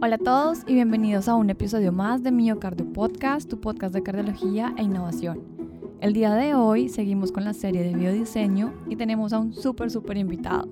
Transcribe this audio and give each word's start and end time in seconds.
Hola 0.00 0.14
a 0.14 0.18
todos 0.18 0.60
y 0.68 0.74
bienvenidos 0.74 1.26
a 1.28 1.34
un 1.34 1.50
episodio 1.50 1.90
más 1.90 2.22
de 2.22 2.30
Miocardio 2.30 2.86
Podcast, 2.92 3.50
tu 3.50 3.58
podcast 3.58 3.92
de 3.92 4.04
cardiología 4.04 4.72
e 4.76 4.84
innovación. 4.84 5.40
El 6.00 6.12
día 6.12 6.34
de 6.34 6.54
hoy 6.54 6.88
seguimos 6.88 7.32
con 7.32 7.44
la 7.44 7.52
serie 7.52 7.82
de 7.82 7.96
biodiseño 7.96 8.72
y 8.88 8.94
tenemos 8.94 9.32
a 9.32 9.40
un 9.40 9.52
súper, 9.52 9.90
súper 9.90 10.16
invitado. 10.16 10.68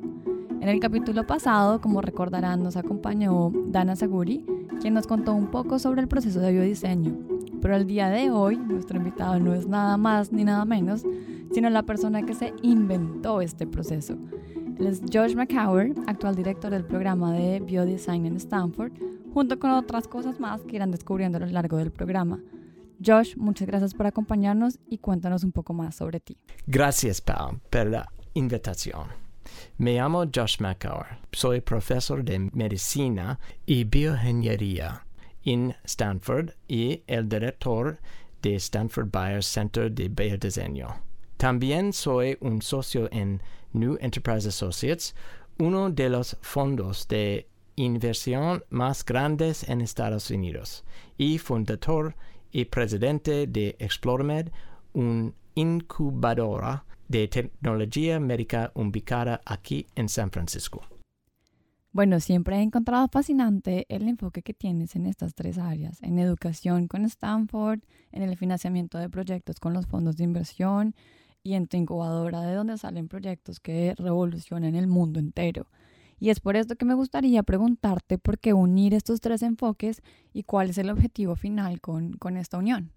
En 0.60 0.68
el 0.68 0.78
capítulo 0.78 1.26
pasado, 1.26 1.80
como 1.80 2.02
recordarán, 2.02 2.62
nos 2.62 2.76
acompañó 2.76 3.50
Dana 3.66 3.96
Saguri, 3.96 4.46
quien 4.80 4.94
nos 4.94 5.08
contó 5.08 5.34
un 5.34 5.48
poco 5.48 5.80
sobre 5.80 6.02
el 6.02 6.08
proceso 6.08 6.38
de 6.38 6.52
biodiseño. 6.52 7.12
Pero 7.60 7.74
el 7.74 7.88
día 7.88 8.08
de 8.10 8.30
hoy, 8.30 8.56
nuestro 8.56 8.96
invitado 8.96 9.40
no 9.40 9.54
es 9.54 9.66
nada 9.66 9.96
más 9.96 10.30
ni 10.30 10.44
nada 10.44 10.64
menos, 10.64 11.04
sino 11.50 11.68
la 11.68 11.82
persona 11.82 12.22
que 12.22 12.34
se 12.34 12.54
inventó 12.62 13.40
este 13.40 13.66
proceso. 13.66 14.16
Él 14.78 14.86
es 14.86 15.00
Josh 15.12 15.34
McCower, 15.34 15.94
actual 16.06 16.36
director 16.36 16.70
del 16.70 16.84
programa 16.84 17.32
de 17.32 17.60
Biodesign 17.60 18.26
en 18.26 18.36
Stanford, 18.36 18.92
junto 19.36 19.58
con 19.58 19.70
otras 19.70 20.08
cosas 20.08 20.40
más 20.40 20.62
que 20.62 20.76
irán 20.76 20.90
descubriendo 20.90 21.36
a 21.36 21.42
lo 21.42 21.46
largo 21.48 21.76
del 21.76 21.90
programa. 21.90 22.40
Josh, 23.04 23.36
muchas 23.36 23.66
gracias 23.66 23.92
por 23.92 24.06
acompañarnos 24.06 24.78
y 24.88 24.96
cuéntanos 24.96 25.44
un 25.44 25.52
poco 25.52 25.74
más 25.74 25.96
sobre 25.96 26.20
ti. 26.20 26.38
Gracias, 26.66 27.20
Pau, 27.20 27.60
por 27.68 27.86
la 27.86 28.10
invitación. 28.32 29.08
Me 29.76 29.92
llamo 29.92 30.24
Josh 30.34 30.58
McCower. 30.58 31.18
Soy 31.32 31.60
profesor 31.60 32.24
de 32.24 32.48
medicina 32.54 33.38
y 33.66 33.84
bioingeniería 33.84 35.04
en 35.44 35.76
Stanford 35.84 36.52
y 36.66 37.02
el 37.06 37.28
director 37.28 37.98
de 38.40 38.54
Stanford 38.54 39.10
Bayer 39.10 39.44
Center 39.44 39.92
de 39.92 40.08
Biodiseño. 40.08 41.02
También 41.36 41.92
soy 41.92 42.38
un 42.40 42.62
socio 42.62 43.06
en 43.12 43.42
New 43.74 43.98
Enterprise 44.00 44.48
Associates, 44.48 45.14
uno 45.58 45.90
de 45.90 46.08
los 46.08 46.38
fondos 46.40 47.06
de 47.08 47.50
inversión 47.76 48.64
más 48.70 49.04
grandes 49.04 49.68
en 49.68 49.80
Estados 49.80 50.30
Unidos, 50.30 50.84
y 51.16 51.38
fundador 51.38 52.16
y 52.50 52.64
presidente 52.64 53.46
de 53.46 53.76
ExploreMed, 53.78 54.48
una 54.94 55.32
incubadora 55.54 56.84
de 57.08 57.28
tecnología 57.28 58.18
médica 58.18 58.72
ubicada 58.74 59.40
aquí 59.44 59.86
en 59.94 60.08
San 60.08 60.30
Francisco. 60.30 60.82
Bueno, 61.92 62.20
siempre 62.20 62.56
he 62.56 62.62
encontrado 62.62 63.08
fascinante 63.08 63.86
el 63.88 64.06
enfoque 64.06 64.42
que 64.42 64.52
tienes 64.52 64.96
en 64.96 65.06
estas 65.06 65.34
tres 65.34 65.56
áreas, 65.56 66.02
en 66.02 66.18
educación 66.18 66.88
con 66.88 67.06
Stanford, 67.06 67.80
en 68.12 68.22
el 68.22 68.36
financiamiento 68.36 68.98
de 68.98 69.08
proyectos 69.08 69.60
con 69.60 69.72
los 69.72 69.86
fondos 69.86 70.16
de 70.18 70.24
inversión 70.24 70.94
y 71.42 71.54
en 71.54 71.66
tu 71.68 71.78
incubadora 71.78 72.42
de 72.42 72.54
donde 72.54 72.76
salen 72.76 73.08
proyectos 73.08 73.60
que 73.60 73.94
revolucionan 73.96 74.74
el 74.74 74.88
mundo 74.88 75.20
entero. 75.20 75.68
Y 76.18 76.30
es 76.30 76.40
por 76.40 76.56
esto 76.56 76.76
que 76.76 76.84
me 76.84 76.94
gustaría 76.94 77.42
preguntarte 77.42 78.18
por 78.18 78.38
qué 78.38 78.52
unir 78.52 78.94
estos 78.94 79.20
tres 79.20 79.42
enfoques 79.42 80.02
y 80.32 80.44
cuál 80.44 80.70
es 80.70 80.78
el 80.78 80.90
objetivo 80.90 81.36
final 81.36 81.80
con, 81.80 82.14
con 82.14 82.36
esta 82.36 82.58
unión. 82.58 82.92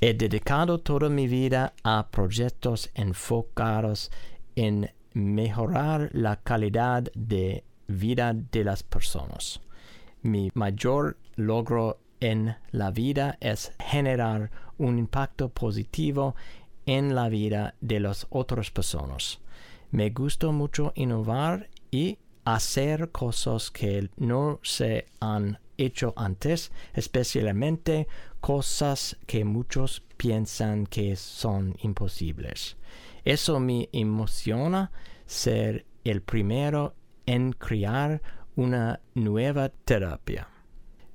He 0.00 0.14
dedicado 0.14 0.78
toda 0.78 1.08
mi 1.08 1.26
vida 1.28 1.74
a 1.84 2.08
proyectos 2.10 2.90
enfocados 2.94 4.10
en 4.56 4.90
mejorar 5.14 6.10
la 6.12 6.36
calidad 6.36 7.04
de 7.14 7.64
vida 7.86 8.32
de 8.34 8.64
las 8.64 8.82
personas. 8.82 9.60
Mi 10.22 10.50
mayor 10.54 11.18
logro 11.36 11.98
en 12.20 12.56
la 12.70 12.90
vida 12.90 13.36
es 13.40 13.72
generar 13.78 14.50
un 14.78 14.98
impacto 14.98 15.48
positivo 15.48 16.34
en 16.86 17.14
la 17.14 17.28
vida 17.28 17.74
de 17.80 18.00
las 18.00 18.26
otras 18.30 18.70
personas. 18.70 19.40
Me 19.90 20.10
gusta 20.10 20.50
mucho 20.50 20.92
innovar 20.94 21.68
y 21.90 22.18
hacer 22.44 23.10
cosas 23.10 23.70
que 23.70 24.10
no 24.16 24.60
se 24.62 25.06
han 25.20 25.58
hecho 25.78 26.12
antes, 26.16 26.72
especialmente 26.94 28.08
cosas 28.40 29.16
que 29.26 29.44
muchos 29.44 30.02
piensan 30.16 30.86
que 30.86 31.16
son 31.16 31.76
imposibles. 31.82 32.76
Eso 33.24 33.60
me 33.60 33.88
emociona 33.92 34.90
ser 35.26 35.86
el 36.04 36.22
primero 36.22 36.94
en 37.26 37.52
crear 37.52 38.20
una 38.56 39.00
nueva 39.14 39.68
terapia 39.68 40.48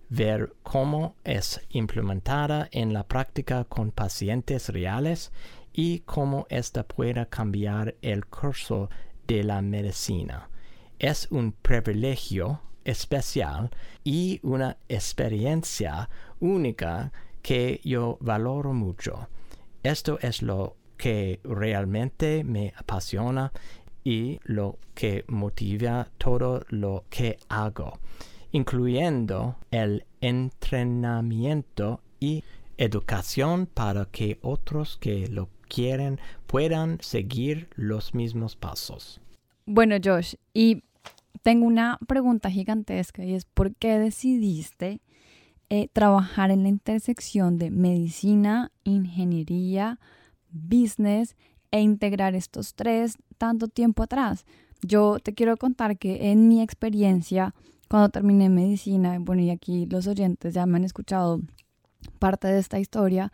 ver 0.10 0.54
cómo 0.64 1.16
es 1.24 1.62
implementada 1.70 2.70
en 2.72 2.94
la 2.94 3.04
práctica 3.04 3.66
con 3.66 3.92
pacientes 3.92 4.70
reales 4.70 5.32
y 5.74 6.00
cómo 6.00 6.48
ésta 6.50 6.84
pueda 6.84 7.26
cambiar 7.26 7.96
el 8.02 8.26
curso 8.26 8.90
de 9.28 9.44
la 9.44 9.62
medicina. 9.62 10.50
Es 11.00 11.28
un 11.32 11.52
privilegio 11.52 12.62
especial 12.84 13.70
y 14.04 14.40
una 14.44 14.78
experiencia 14.90 16.10
única 16.40 17.12
que 17.42 17.82
yo 17.84 18.18
valoro 18.22 18.74
mucho. 18.74 19.28
Esto 19.84 20.20
es 20.22 20.42
lo 20.42 20.76
que 20.98 21.40
realmente 21.44 22.44
me 22.44 22.74
apasiona 22.78 23.52
y 24.04 24.40
lo 24.44 24.80
que 24.96 25.26
motiva 25.28 26.08
todo 26.18 26.66
lo 26.70 27.06
que 27.10 27.38
hago 27.50 28.00
incluyendo 28.52 29.58
el 29.72 30.06
entrenamiento 30.22 32.02
y 32.20 32.44
educación 32.78 33.68
para 33.68 34.06
que 34.06 34.40
otros 34.42 34.98
que 34.98 35.28
lo 35.28 35.50
quieren 35.68 36.20
puedan 36.46 36.98
seguir 37.02 37.70
los 37.76 38.14
mismos 38.14 38.56
pasos. 38.56 39.20
Bueno, 39.66 39.98
Josh, 40.04 40.36
y 40.54 40.84
tengo 41.42 41.66
una 41.66 42.00
pregunta 42.08 42.50
gigantesca 42.50 43.24
y 43.24 43.34
es 43.34 43.46
¿por 43.46 43.76
qué 43.76 44.00
decidiste 44.00 45.02
eh, 45.70 45.90
trabajar 45.92 46.52
en 46.52 46.64
la 46.64 46.70
intersección 46.70 47.58
de 47.58 47.72
medicina, 47.72 48.72
ingeniería, 48.84 50.00
business 50.52 51.36
e 51.72 51.82
integrar 51.82 52.36
estos 52.36 52.76
tres 52.76 53.18
tanto 53.38 53.68
tiempo 53.68 54.04
atrás? 54.04 54.46
Yo 54.82 55.20
te 55.20 55.34
quiero 55.34 55.58
contar 55.58 55.98
que 55.98 56.32
en 56.32 56.48
mi 56.48 56.62
experiencia, 56.62 57.54
cuando 57.90 58.10
terminé 58.10 58.50
medicina, 58.50 59.18
bueno, 59.20 59.42
y 59.42 59.50
aquí 59.50 59.86
los 59.88 60.08
oyentes 60.08 60.54
ya 60.54 60.66
me 60.66 60.78
han 60.78 60.84
escuchado 60.84 61.42
parte 62.20 62.48
de 62.48 62.60
esta 62.60 62.80
historia, 62.80 63.32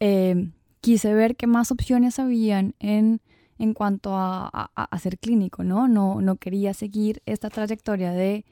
eh, 0.00 0.50
quise 0.80 1.14
ver 1.14 1.36
qué 1.36 1.46
más 1.46 1.70
opciones 1.70 2.18
habían 2.18 2.74
en, 2.78 3.20
en 3.58 3.74
cuanto 3.74 4.14
a, 4.14 4.48
a, 4.74 4.98
ser 4.98 5.18
clínico, 5.18 5.62
¿no? 5.64 5.88
¿no? 5.88 6.20
No 6.20 6.36
quería 6.36 6.74
seguir 6.74 7.22
esta 7.26 7.48
trayectoria 7.50 8.12
de, 8.12 8.44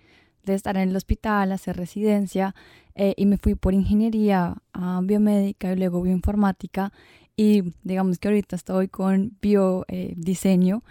estar 0.47 0.77
en 0.77 0.88
el 0.88 0.97
hospital, 0.97 1.53
hacer 1.53 1.77
residencia, 1.77 2.55
eh, 2.94 3.15
y 3.16 3.27
me 3.27 3.37
fui 3.37 3.55
por 3.55 3.72
ingeniería 3.72 4.56
a 4.72 5.00
biomédica 5.03 5.72
y 5.72 5.77
luego 5.77 6.03
bioinformática, 6.03 6.93
y 7.37 7.72
digamos 7.84 8.19
que 8.19 8.28
ahorita 8.28 8.56
estoy 8.56 8.89
con 8.89 9.37
biodiseño, 9.41 10.83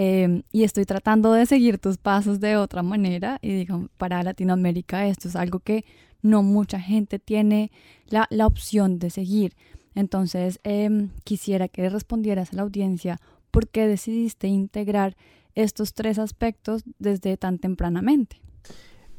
Em, 0.00 0.44
y 0.52 0.62
estoy 0.62 0.84
tratando 0.84 1.32
de 1.32 1.44
seguir 1.44 1.78
tus 1.78 1.98
pasos 1.98 2.38
de 2.38 2.56
otra 2.56 2.84
manera 2.84 3.40
y 3.42 3.48
digo, 3.48 3.88
para 3.96 4.22
Latinoamérica 4.22 5.08
esto 5.08 5.26
es 5.26 5.34
algo 5.34 5.58
que 5.58 5.84
no 6.22 6.44
mucha 6.44 6.78
gente 6.78 7.18
tiene 7.18 7.72
la, 8.06 8.28
la 8.30 8.46
opción 8.46 9.00
de 9.00 9.10
seguir. 9.10 9.56
Entonces, 9.96 10.60
eh, 10.62 11.08
quisiera 11.24 11.66
que 11.66 11.88
respondieras 11.88 12.52
a 12.52 12.56
la 12.56 12.62
audiencia 12.62 13.18
por 13.50 13.68
qué 13.68 13.86
decidiste 13.86 14.48
integrar 14.48 15.16
estos 15.54 15.94
tres 15.94 16.18
aspectos 16.18 16.84
desde 16.98 17.36
tan 17.36 17.58
tempranamente. 17.58 18.40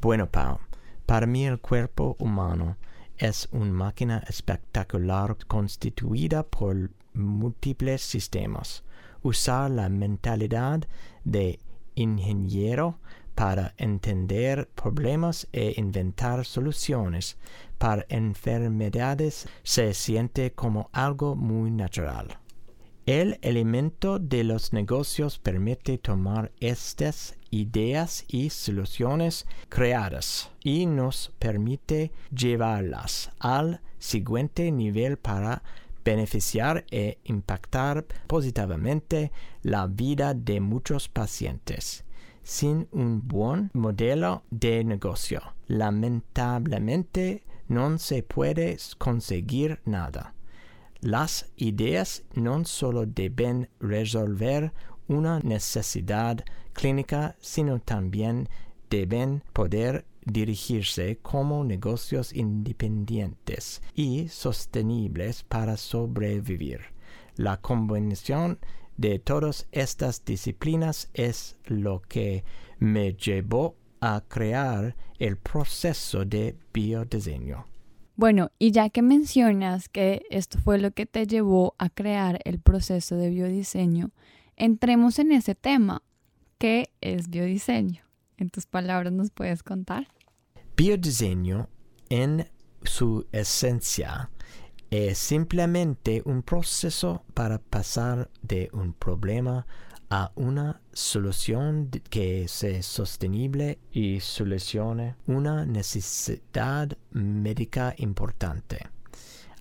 Bueno, 0.02 0.30
Pau, 0.30 0.60
para 1.06 1.26
mí 1.26 1.46
el 1.46 1.60
cuerpo 1.60 2.16
humano 2.20 2.78
es 3.18 3.50
una 3.52 3.72
máquina 3.72 4.24
espectacular 4.28 5.36
constituida 5.48 6.44
por 6.44 6.92
múltiples 7.14 8.02
sistemas 8.02 8.84
usar 9.22 9.72
la 9.72 9.90
mentalidad 9.90 10.88
de 11.24 11.60
ingeniero 11.96 13.00
para 13.36 13.74
entender 13.78 14.70
problemas 14.76 15.48
e 15.54 15.74
inventar 15.78 16.46
soluciones 16.46 17.38
para 17.78 18.06
enfermedades 18.10 19.48
se 19.64 19.94
siente 19.94 20.52
como 20.52 20.90
algo 20.92 21.36
muy 21.36 21.72
natural. 21.72 22.38
El 23.10 23.40
elemento 23.42 24.20
de 24.20 24.44
los 24.44 24.72
negocios 24.72 25.40
permite 25.40 25.98
tomar 25.98 26.52
estas 26.60 27.40
ideas 27.50 28.24
y 28.28 28.52
soluciones 28.52 29.48
creadas 29.68 30.52
y 30.64 30.86
nos 30.86 31.34
permite 31.40 32.12
llevarlas 32.32 33.32
al 33.40 33.82
siguiente 33.98 34.72
nivel 34.72 35.18
para 35.18 35.64
beneficiar 36.06 36.86
e 36.92 37.18
impactar 37.24 38.06
positivamente 38.28 39.32
la 39.64 39.88
vida 39.88 40.36
de 40.36 40.60
muchos 40.60 41.10
pacientes. 41.10 42.06
Sin 42.44 42.88
un 42.92 43.28
buen 43.28 43.72
modelo 43.74 44.44
de 44.52 44.84
negocio, 44.84 45.42
lamentablemente 45.66 47.42
no 47.68 47.98
se 47.98 48.22
puede 48.22 48.78
conseguir 49.00 49.82
nada. 49.84 50.36
Las 51.02 51.50
ideas 51.56 52.24
no 52.36 52.66
solo 52.66 53.06
deben 53.06 53.70
resolver 53.80 54.74
una 55.08 55.40
necesidad 55.40 56.44
clínica, 56.74 57.38
sino 57.40 57.80
también 57.80 58.50
deben 58.90 59.42
poder 59.54 60.06
dirigirse 60.26 61.18
como 61.22 61.64
negocios 61.64 62.34
independientes 62.34 63.82
y 63.96 64.28
sostenibles 64.28 65.44
para 65.44 65.78
sobrevivir. 65.78 66.82
La 67.36 67.62
combinación 67.62 68.60
de 68.98 69.20
todas 69.20 69.68
estas 69.72 70.26
disciplinas 70.26 71.10
es 71.14 71.56
lo 71.66 72.02
que 72.02 72.44
me 72.78 73.14
llevó 73.14 73.78
a 74.02 74.22
crear 74.28 74.98
el 75.18 75.38
proceso 75.38 76.26
de 76.26 76.58
biodiseño. 76.74 77.66
Bueno, 78.20 78.52
y 78.60 78.72
ya 78.72 78.90
que 78.90 79.02
mencionas 79.02 79.88
que 79.88 80.24
esto 80.30 80.60
fue 80.60 80.78
lo 80.78 80.92
que 80.92 81.06
te 81.06 81.26
llevó 81.26 81.76
a 81.78 81.90
crear 81.90 82.42
el 82.44 82.60
proceso 82.60 83.16
de 83.16 83.30
biodiseño, 83.30 84.12
entremos 84.58 85.20
en 85.20 85.32
ese 85.32 85.56
tema. 85.56 86.04
¿Qué 86.58 86.92
es 87.00 87.30
biodiseño? 87.30 88.04
En 88.36 88.50
tus 88.50 88.66
palabras 88.66 89.14
nos 89.14 89.32
puedes 89.32 89.64
contar. 89.64 90.10
Biodiseño 90.76 91.70
en 92.10 92.46
su 92.84 93.26
esencia 93.32 94.30
es 94.92 95.18
simplemente 95.18 96.22
un 96.26 96.44
proceso 96.44 97.24
para 97.34 97.60
pasar 97.60 98.30
de 98.42 98.70
un 98.74 98.92
problema 98.92 99.66
a 100.10 100.32
una 100.36 100.82
solución 100.92 101.90
que 102.10 102.48
sea 102.48 102.82
sostenible 102.82 103.80
y 103.92 104.20
solucione 104.20 105.16
una 105.28 105.66
necesidad 105.66 106.98
médica 107.12 107.94
importante. 107.98 108.88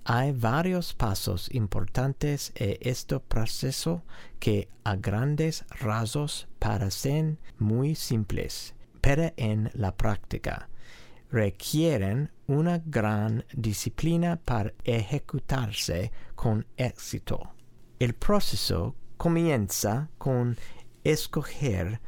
Hay 0.05 0.31
varios 0.31 0.95
pasos 0.95 1.49
importantes 1.53 2.51
en 2.55 2.77
este 2.81 3.19
proceso 3.19 4.03
que 4.39 4.67
a 4.83 4.95
grandes 4.95 5.65
rasgos 5.81 6.47
parecen 6.57 7.37
muy 7.59 7.93
simples, 7.93 8.73
pero 9.01 9.31
en 9.37 9.69
la 9.75 9.95
práctica 9.95 10.67
requieren 11.31 12.31
una 12.47 12.81
gran 12.83 13.45
disciplina 13.53 14.37
para 14.37 14.73
ejecutarse 14.83 16.11
con 16.33 16.65
éxito. 16.75 17.51
El 17.99 18.15
proceso 18.15 18.95
comienza 19.19 20.09
con 20.17 20.57
escoger 21.03 21.99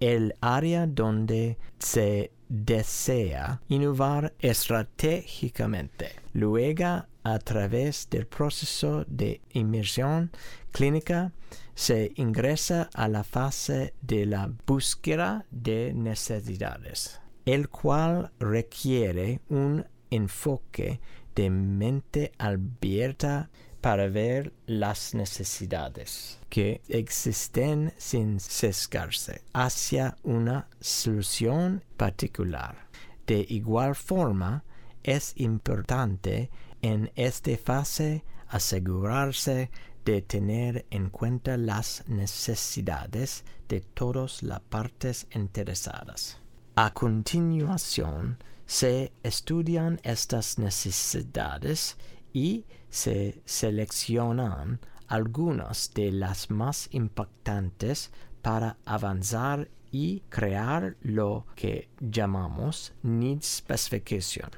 el 0.00 0.34
área 0.40 0.86
donde 0.86 1.58
se 1.78 2.32
desea 2.48 3.60
innovar 3.68 4.32
estratégicamente. 4.38 6.12
Luego, 6.32 7.04
a 7.22 7.38
través 7.40 8.08
del 8.08 8.26
proceso 8.26 9.04
de 9.06 9.42
inmersión 9.50 10.30
clínica, 10.72 11.32
se 11.74 12.12
ingresa 12.16 12.88
a 12.94 13.08
la 13.08 13.24
fase 13.24 13.92
de 14.00 14.24
la 14.24 14.50
búsqueda 14.66 15.44
de 15.50 15.92
necesidades, 15.92 17.20
el 17.44 17.68
cual 17.68 18.32
requiere 18.40 19.42
un 19.50 19.84
enfoque 20.10 20.98
de 21.34 21.50
mente 21.50 22.32
abierta 22.38 23.50
para 23.84 24.08
ver 24.08 24.50
las 24.64 25.12
necesidades 25.12 26.38
que 26.48 26.80
existen 26.88 27.92
sin 27.98 28.40
sesgarse 28.40 29.42
hacia 29.52 30.16
una 30.22 30.68
solución 30.80 31.84
particular. 31.98 32.88
De 33.26 33.44
igual 33.46 33.94
forma, 33.94 34.64
es 35.02 35.34
importante 35.36 36.48
en 36.80 37.12
esta 37.14 37.58
fase 37.58 38.24
asegurarse 38.48 39.70
de 40.06 40.22
tener 40.22 40.86
en 40.88 41.10
cuenta 41.10 41.58
las 41.58 42.04
necesidades 42.08 43.44
de 43.68 43.82
todas 43.82 44.42
las 44.42 44.60
partes 44.60 45.26
interesadas. 45.34 46.38
A 46.74 46.94
continuación, 46.94 48.38
se 48.64 49.12
estudian 49.22 50.00
estas 50.04 50.58
necesidades 50.58 51.98
y 52.34 52.66
se 52.90 53.40
seleccionan 53.46 54.80
algunas 55.06 55.94
de 55.94 56.12
las 56.12 56.50
más 56.50 56.88
impactantes 56.90 58.10
para 58.42 58.76
avanzar 58.84 59.70
y 59.90 60.20
crear 60.28 60.96
lo 61.00 61.46
que 61.54 61.88
llamamos 62.00 62.92
Need 63.02 63.42
Specification. 63.42 64.50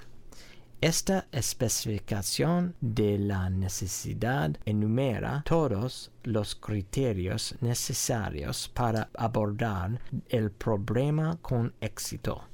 Esta 0.81 1.27
especificación 1.31 2.75
de 2.81 3.19
la 3.19 3.51
necesidad 3.51 4.57
enumera 4.65 5.43
todos 5.45 6.11
los 6.23 6.55
criterios 6.55 7.55
necesarios 7.61 8.71
para 8.75 9.11
abordar 9.15 10.01
el 10.29 10.51
problema 10.51 11.39
con 11.43 11.75
éxito 11.81 12.45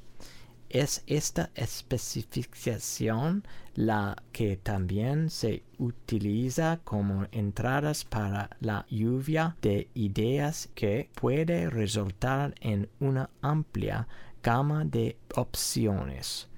es 0.72 1.04
esta 1.06 1.50
especificación 1.54 3.44
la 3.74 4.22
que 4.32 4.56
también 4.56 5.28
se 5.28 5.64
utiliza 5.78 6.80
como 6.82 7.26
entradas 7.30 8.04
para 8.04 8.50
la 8.60 8.86
lluvia 8.88 9.56
de 9.60 9.88
ideas 9.94 10.70
que 10.74 11.10
puede 11.14 11.68
resultar 11.68 12.54
en 12.60 12.88
una 13.00 13.28
amplia 13.42 14.08
gama 14.42 14.84
de 14.86 15.18
opciones. 15.36 16.48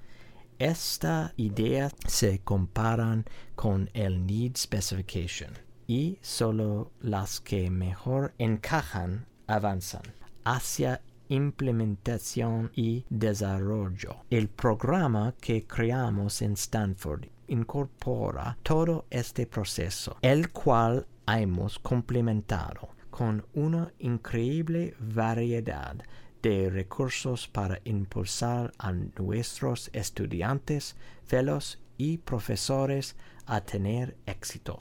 Estas 0.59 1.33
ideas 1.35 1.93
se 2.07 2.39
comparan 2.39 3.25
con 3.55 3.89
el 3.93 4.25
Need 4.25 4.55
Specification 4.55 5.51
y 5.87 6.17
solo 6.21 6.91
las 7.01 7.41
que 7.41 7.69
mejor 7.69 8.33
encajan 8.37 9.25
avanzan 9.47 10.03
hacia 10.45 11.01
implementación 11.29 12.71
y 12.75 13.05
desarrollo. 13.09 14.17
El 14.29 14.49
programa 14.49 15.33
que 15.39 15.65
creamos 15.65 16.41
en 16.41 16.53
Stanford 16.53 17.25
incorpora 17.47 18.57
todo 18.63 19.05
este 19.09 19.45
proceso, 19.47 20.17
el 20.21 20.51
cual 20.51 21.07
hemos 21.27 21.79
complementado 21.79 22.89
con 23.09 23.45
una 23.53 23.93
increíble 23.99 24.95
variedad 24.99 25.95
de 26.41 26.69
recursos 26.69 27.47
para 27.47 27.79
impulsar 27.85 28.71
a 28.77 28.91
nuestros 28.91 29.89
estudiantes, 29.93 30.95
fellows 31.23 31.81
y 31.97 32.17
profesores 32.17 33.15
a 33.45 33.61
tener 33.61 34.17
éxito. 34.25 34.77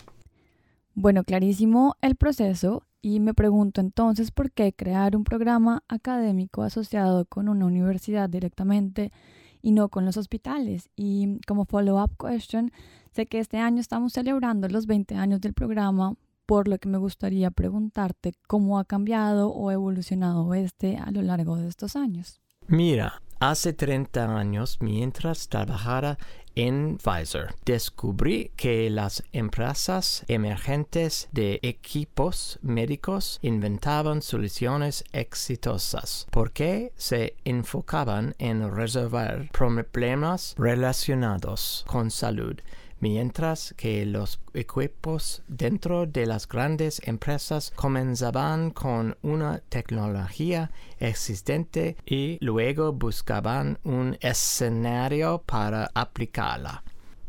Bueno, 0.94 1.24
clarísimo 1.24 1.96
el 2.00 2.16
proceso 2.16 2.86
y 3.04 3.20
me 3.20 3.34
pregunto 3.34 3.82
entonces 3.82 4.30
por 4.30 4.50
qué 4.50 4.72
crear 4.72 5.14
un 5.14 5.24
programa 5.24 5.84
académico 5.88 6.62
asociado 6.62 7.26
con 7.26 7.50
una 7.50 7.66
universidad 7.66 8.30
directamente 8.30 9.12
y 9.60 9.72
no 9.72 9.90
con 9.90 10.06
los 10.06 10.16
hospitales. 10.16 10.88
Y 10.96 11.38
como 11.46 11.66
follow-up 11.66 12.16
question, 12.16 12.72
sé 13.12 13.26
que 13.26 13.40
este 13.40 13.58
año 13.58 13.82
estamos 13.82 14.14
celebrando 14.14 14.68
los 14.68 14.86
20 14.86 15.16
años 15.16 15.42
del 15.42 15.52
programa, 15.52 16.14
por 16.46 16.66
lo 16.66 16.78
que 16.78 16.88
me 16.88 16.96
gustaría 16.96 17.50
preguntarte 17.50 18.32
cómo 18.46 18.78
ha 18.78 18.86
cambiado 18.86 19.50
o 19.50 19.70
evolucionado 19.70 20.54
este 20.54 20.96
a 20.96 21.10
lo 21.10 21.20
largo 21.20 21.56
de 21.56 21.68
estos 21.68 21.96
años. 21.96 22.40
Mira, 22.68 23.20
hace 23.50 23.72
30 23.72 24.36
años, 24.36 24.78
mientras 24.80 25.48
trabajara 25.48 26.18
en 26.54 26.98
Pfizer, 26.98 27.54
descubrí 27.64 28.52
que 28.56 28.88
las 28.88 29.22
empresas 29.32 30.24
emergentes 30.28 31.28
de 31.32 31.58
equipos 31.62 32.58
médicos 32.62 33.38
inventaban 33.42 34.22
soluciones 34.22 35.04
exitosas. 35.12 36.26
Porque 36.30 36.92
se 36.96 37.34
enfocaban 37.44 38.34
en 38.38 38.74
resolver 38.74 39.50
problemas 39.52 40.54
relacionados 40.56 41.84
con 41.86 42.10
salud 42.10 42.56
mientras 43.00 43.74
que 43.76 44.06
los 44.06 44.40
equipos 44.54 45.42
dentro 45.48 46.06
de 46.06 46.26
las 46.26 46.48
grandes 46.48 47.00
empresas 47.04 47.72
comenzaban 47.76 48.70
con 48.70 49.16
una 49.22 49.60
tecnología 49.68 50.70
existente 50.98 51.96
y 52.06 52.38
luego 52.40 52.92
buscaban 52.92 53.78
un 53.84 54.16
escenario 54.20 55.42
para 55.44 55.90
aplicarla. 55.94 56.82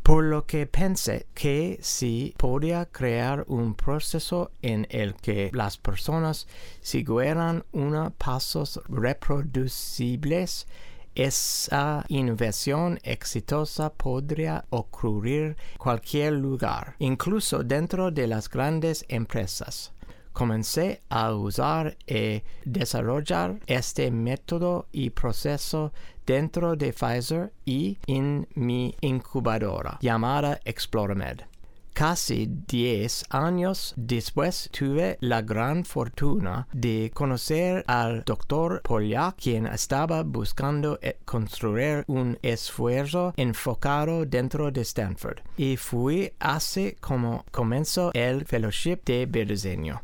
Por 0.06 0.24
lo 0.26 0.46
que 0.46 0.68
pensé 0.68 1.26
que 1.34 1.80
si 1.82 2.36
podía 2.38 2.86
crear 2.86 3.44
un 3.48 3.74
proceso 3.74 4.52
en 4.62 4.86
el 4.92 5.16
que 5.16 5.50
las 5.52 5.78
personas 5.78 6.48
siguieran 6.82 7.66
unos 7.72 8.14
pasos 8.14 8.80
reproducibles 8.88 10.68
esa 11.16 12.06
innovación 12.10 13.00
exitosa 13.04 13.92
podría 13.94 14.66
ocurrir 14.70 15.56
cualquier 15.78 16.34
lugar, 16.34 16.96
incluso 17.00 17.64
dentro 17.64 18.12
de 18.12 18.28
las 18.28 18.50
grandes 18.50 19.06
empresas. 19.08 19.94
Comencé 20.34 21.02
a 21.10 21.34
usar 21.34 21.96
y 22.06 22.44
desarrollar 22.66 23.58
este 23.68 24.12
método 24.12 24.88
y 24.92 25.10
proceso 25.10 25.94
dentro 26.26 26.76
de 26.76 26.92
Pfizer 26.92 27.54
y 27.64 27.98
en 28.06 28.46
mi 28.54 28.96
incubadora 29.00 29.98
llamada 30.02 30.60
ExploraMed 30.66 31.55
Casi 31.96 32.50
10 32.68 33.28
años 33.30 33.94
después 33.96 34.70
tuve 34.78 35.18
la 35.22 35.42
gran 35.42 35.86
fortuna 35.86 36.68
de 36.74 37.10
conocer 37.14 37.86
al 37.88 38.26
doctor 38.26 38.82
Polyak, 38.82 39.38
quien 39.38 39.66
estaba 39.66 40.24
buscando 40.24 41.00
eh, 41.02 41.18
construir 41.24 42.04
un 42.08 42.38
esfuerzo 42.42 43.34
enfocado 43.38 44.26
dentro 44.26 44.72
de 44.72 44.82
Stanford. 44.82 45.38
Y 45.56 45.78
fui 45.78 46.34
así 46.38 46.98
como 47.00 47.46
comenzó 47.52 48.12
el 48.14 48.44
fellowship 48.44 49.00
de 49.06 49.26
biodiseño. 49.26 50.02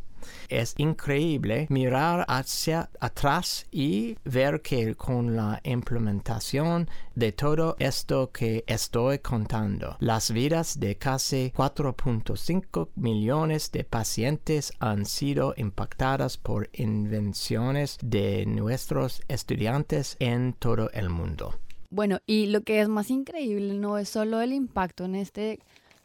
Es 0.49 0.73
increíble 0.77 1.67
mirar 1.69 2.25
hacia 2.27 2.89
atrás 2.99 3.65
y 3.71 4.17
ver 4.23 4.61
que 4.61 4.95
con 4.95 5.35
la 5.35 5.59
implementación 5.63 6.89
de 7.15 7.31
todo 7.31 7.75
esto 7.79 8.31
que 8.31 8.63
estoy 8.67 9.19
contando, 9.19 9.97
las 9.99 10.31
vidas 10.31 10.79
de 10.79 10.95
casi 10.95 11.51
4.5 11.55 12.89
millones 12.95 13.71
de 13.71 13.83
pacientes 13.83 14.73
han 14.79 15.05
sido 15.05 15.53
impactadas 15.57 16.37
por 16.37 16.69
invenciones 16.73 17.97
de 18.01 18.45
nuestros 18.45 19.21
estudiantes 19.27 20.15
en 20.19 20.53
todo 20.53 20.89
el 20.91 21.09
mundo. 21.09 21.55
Bueno, 21.89 22.19
y 22.25 22.45
lo 22.47 22.61
que 22.61 22.79
es 22.79 22.87
más 22.87 23.09
increíble 23.09 23.73
no 23.73 23.97
es 23.97 24.07
solo 24.07 24.41
el 24.41 24.53
impacto 24.53 25.03
en 25.03 25.15
este 25.15 25.59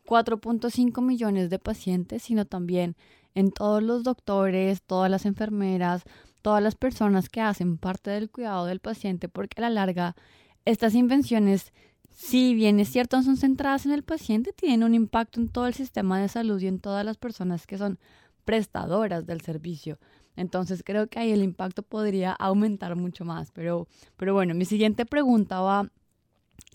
4.5 0.07 1.03
millones 1.03 1.51
de 1.51 1.59
pacientes, 1.59 2.23
sino 2.23 2.45
también 2.45 2.97
en 3.37 3.53
todos 3.53 3.83
los 3.83 4.03
doctores, 4.03 4.83
todas 4.83 5.11
las 5.11 5.27
enfermeras, 5.27 6.05
todas 6.41 6.63
las 6.63 6.75
personas 6.75 7.29
que 7.29 7.43
hacen 7.43 7.77
parte 7.77 8.11
del 8.11 8.31
cuidado 8.31 8.65
del 8.65 8.81
paciente, 8.81 9.29
porque 9.29 9.61
a 9.61 9.69
la 9.69 9.71
larga 9.71 10.17
estas 10.65 10.95
invenciones, 10.95 11.75
si 12.11 12.55
bien 12.55 12.81
es 12.81 12.89
cierto, 12.89 13.23
son 13.23 13.37
centradas 13.37 13.85
en 13.85 13.93
el 13.93 14.05
paciente, 14.05 14.55
tienen 14.55 14.85
un 14.85 14.95
impacto 14.95 15.39
en 15.39 15.49
todo 15.49 15.67
el 15.67 15.75
sistema 15.75 16.19
de 16.19 16.29
salud 16.29 16.59
y 16.63 16.67
en 16.67 16.81
todas 16.81 17.05
las 17.05 17.19
personas 17.19 17.67
que 17.67 17.77
son 17.77 17.99
prestadoras 18.47 19.27
del 19.27 19.43
servicio. 19.43 19.99
Entonces 20.35 20.83
creo 20.83 21.07
que 21.07 21.19
ahí 21.19 21.31
el 21.31 21.43
impacto 21.43 21.83
podría 21.83 22.33
aumentar 22.33 22.97
mucho 22.97 23.27
más. 23.27 23.51
Pero, 23.51 23.87
pero 24.17 24.33
bueno, 24.33 24.55
mi 24.55 24.65
siguiente 24.65 25.05
pregunta 25.05 25.61
va, 25.61 25.91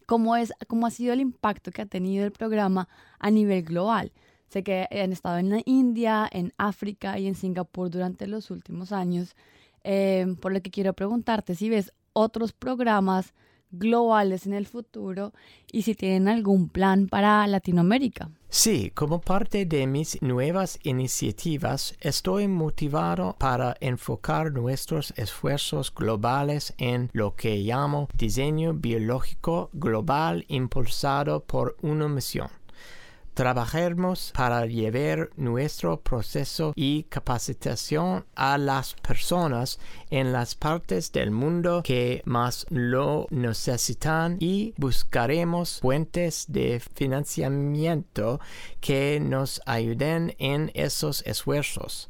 ¿cómo, 0.05 0.35
es, 0.35 0.53
¿cómo 0.67 0.85
ha 0.85 0.91
sido 0.91 1.11
el 1.11 1.21
impacto 1.21 1.71
que 1.71 1.81
ha 1.81 1.87
tenido 1.87 2.23
el 2.23 2.31
programa 2.31 2.87
a 3.17 3.31
nivel 3.31 3.63
global? 3.63 4.11
Sé 4.51 4.63
que 4.63 4.85
han 4.91 5.13
estado 5.13 5.37
en 5.37 5.49
la 5.49 5.61
India, 5.63 6.27
en 6.29 6.51
África 6.57 7.17
y 7.17 7.27
en 7.27 7.35
Singapur 7.35 7.89
durante 7.89 8.27
los 8.27 8.51
últimos 8.51 8.91
años, 8.91 9.33
em, 9.81 10.35
por 10.35 10.51
lo 10.51 10.61
que 10.61 10.69
quiero 10.69 10.91
preguntarte 10.91 11.55
si 11.55 11.69
ves 11.69 11.93
otros 12.11 12.51
programas 12.51 13.33
globales 13.71 14.45
en 14.45 14.53
el 14.53 14.67
futuro 14.67 15.31
y 15.71 15.83
si 15.83 15.95
tienen 15.95 16.27
algún 16.27 16.67
plan 16.67 17.07
para 17.07 17.47
Latinoamérica. 17.47 18.29
Sí, 18.49 18.91
como 18.93 19.21
parte 19.21 19.65
de 19.65 19.87
mis 19.87 20.21
nuevas 20.21 20.77
iniciativas, 20.83 21.95
estoy 22.01 22.49
motivado 22.49 23.37
para 23.39 23.77
enfocar 23.79 24.51
nuestros 24.51 25.13
esfuerzos 25.15 25.95
globales 25.95 26.73
en 26.77 27.09
lo 27.13 27.35
que 27.35 27.55
llamo 27.59 28.09
diseño 28.17 28.73
biológico 28.73 29.69
global 29.71 30.43
impulsado 30.49 31.45
por 31.45 31.77
una 31.81 32.09
misión 32.09 32.49
Trabajemos 33.33 34.33
para 34.35 34.65
llevar 34.65 35.29
nuestro 35.37 36.01
proceso 36.01 36.73
y 36.75 37.03
capacitación 37.03 38.25
a 38.35 38.57
las 38.57 38.93
personas 38.95 39.79
en 40.09 40.33
las 40.33 40.55
partes 40.55 41.13
del 41.13 41.31
mundo 41.31 41.81
que 41.81 42.21
más 42.25 42.65
lo 42.69 43.27
necesitan 43.29 44.35
y 44.41 44.73
buscaremos 44.75 45.79
fuentes 45.79 46.45
de 46.49 46.81
financiamiento 46.93 48.41
que 48.81 49.19
nos 49.21 49.61
ayuden 49.65 50.35
en 50.37 50.69
esos 50.73 51.23
esfuerzos. 51.25 52.09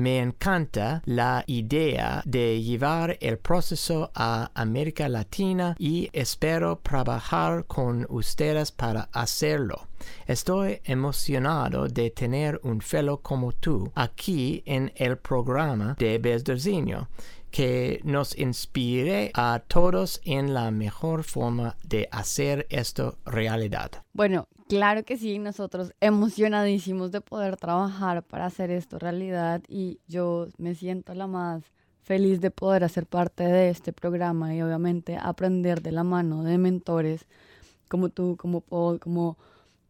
Me 0.00 0.18
encanta 0.18 1.02
la 1.04 1.44
idea 1.46 2.22
de 2.24 2.62
llevar 2.62 3.18
el 3.20 3.36
proceso 3.36 4.10
a 4.14 4.50
América 4.54 5.10
Latina 5.10 5.76
y 5.78 6.08
espero 6.14 6.80
trabajar 6.82 7.66
con 7.66 8.06
ustedes 8.08 8.72
para 8.72 9.10
hacerlo. 9.12 9.88
Estoy 10.26 10.80
emocionado 10.84 11.86
de 11.86 12.08
tener 12.12 12.58
un 12.62 12.80
fellow 12.80 13.20
como 13.20 13.52
tú 13.52 13.92
aquí 13.94 14.62
en 14.64 14.90
el 14.96 15.18
programa 15.18 15.96
de 15.98 16.16
Besderzinho 16.16 17.10
que 17.50 18.00
nos 18.04 18.36
inspire 18.38 19.30
a 19.34 19.62
todos 19.66 20.20
en 20.24 20.54
la 20.54 20.70
mejor 20.70 21.24
forma 21.24 21.76
de 21.82 22.08
hacer 22.12 22.66
esto 22.70 23.18
realidad. 23.24 23.90
Bueno, 24.12 24.48
claro 24.68 25.04
que 25.04 25.16
sí, 25.16 25.38
nosotros 25.38 25.92
emocionadísimos 26.00 27.10
de 27.10 27.20
poder 27.20 27.56
trabajar 27.56 28.22
para 28.22 28.46
hacer 28.46 28.70
esto 28.70 28.98
realidad 28.98 29.62
y 29.68 29.98
yo 30.06 30.48
me 30.58 30.74
siento 30.74 31.14
la 31.14 31.26
más 31.26 31.62
feliz 32.02 32.40
de 32.40 32.50
poder 32.50 32.84
hacer 32.84 33.06
parte 33.06 33.44
de 33.44 33.70
este 33.70 33.92
programa 33.92 34.54
y 34.54 34.62
obviamente 34.62 35.16
aprender 35.16 35.82
de 35.82 35.92
la 35.92 36.04
mano 36.04 36.42
de 36.42 36.58
mentores 36.58 37.26
como 37.88 38.08
tú, 38.08 38.36
como 38.36 38.60
Paul, 38.60 39.00
como 39.00 39.36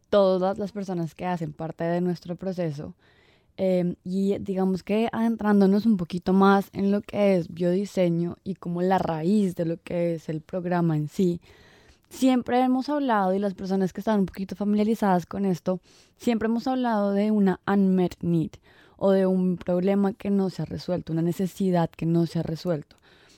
todas 0.09 0.57
las 0.57 0.71
personas 0.71 1.15
que 1.15 1.25
hacen 1.25 1.53
parte 1.53 1.83
de 1.83 2.01
nuestro 2.01 2.35
proceso. 2.35 2.95
Em, 3.63 3.93
y 4.03 4.39
digamos 4.39 4.81
que 4.81 5.07
adentrándonos 5.11 5.85
un 5.85 5.95
poquito 5.95 6.33
más 6.33 6.71
en 6.73 6.89
lo 6.89 7.01
que 7.01 7.35
es 7.35 7.47
biodiseño 7.53 8.37
y 8.43 8.55
como 8.55 8.81
la 8.81 8.97
raíz 8.97 9.53
de 9.53 9.65
lo 9.65 9.77
que 9.77 10.15
es 10.15 10.29
el 10.29 10.41
programa 10.41 10.97
en 10.97 11.07
sí, 11.07 11.41
siempre 12.09 12.59
hemos 12.59 12.89
hablado, 12.89 13.35
y 13.35 13.39
las 13.39 13.53
personas 13.53 13.93
que 13.93 14.01
están 14.01 14.21
un 14.21 14.25
poquito 14.25 14.55
familiarizadas 14.55 15.27
con 15.27 15.45
esto, 15.45 15.79
siempre 16.17 16.47
hemos 16.47 16.65
hablado 16.65 17.11
de 17.11 17.29
una 17.29 17.59
unmet 17.67 18.17
need 18.21 18.53
o 18.97 19.11
de 19.11 19.27
un 19.27 19.57
problema 19.57 20.13
que 20.13 20.31
no 20.31 20.49
se 20.49 20.63
ha 20.63 20.65
resuelto, 20.65 21.13
una 21.13 21.21
necesidad 21.21 21.91
que 21.91 22.07
no 22.07 22.25
se 22.25 22.39
ha 22.39 22.43
resuelto. 22.43 22.95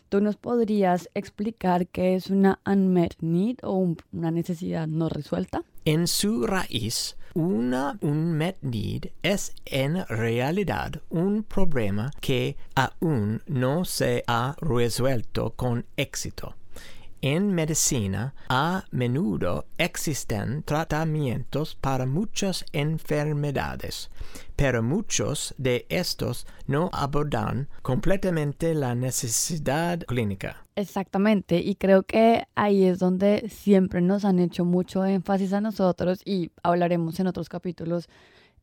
¿Tú 0.08 0.22
nos 0.22 0.38
podrías 0.38 1.10
explicar 1.16 1.88
qué 1.88 2.16
es 2.16 2.30
una 2.30 2.62
unmet 2.66 3.18
need 3.20 3.58
o 3.62 3.74
una 4.14 4.32
necesidad 4.32 4.88
no 4.88 5.10
resuelta? 5.10 5.66
En 5.86 6.08
su 6.08 6.48
raíz, 6.48 7.18
una 7.34 8.00
need 8.62 9.12
es 9.22 9.54
en 9.66 10.06
realidad 10.08 11.02
un 11.10 11.44
problema 11.44 12.12
que 12.22 12.56
aún 12.74 13.42
no 13.48 13.84
se 13.84 14.24
ha 14.28 14.56
resuelto 14.62 15.52
con 15.58 15.86
éxito. 15.98 16.56
En 17.26 17.56
medicina, 17.56 18.36
a 18.50 18.84
menudo 18.92 19.64
existen 19.78 20.62
tratamientos 20.62 21.74
para 21.74 22.06
muchas 22.06 22.66
enfermedades, 22.74 24.10
pero 24.58 24.84
muchos 24.84 25.56
de 25.58 25.86
estos 25.88 26.46
no 26.68 26.90
abordan 26.92 27.70
completamente 27.82 28.74
la 28.74 28.94
necesidad 28.94 30.00
clínica. 30.00 30.66
Exactamente, 30.76 31.60
y 31.60 31.76
creo 31.76 32.04
que 32.04 32.44
ahí 32.56 32.84
es 32.84 33.00
donde 33.00 33.48
siempre 33.48 34.02
nos 34.02 34.26
han 34.26 34.40
hecho 34.40 34.66
mucho 34.66 35.06
énfasis 35.06 35.54
a 35.54 35.62
nosotros 35.62 36.20
y 36.26 36.52
hablaremos 36.62 37.22
en 37.22 37.28
otros 37.28 37.48
capítulos. 37.48 38.10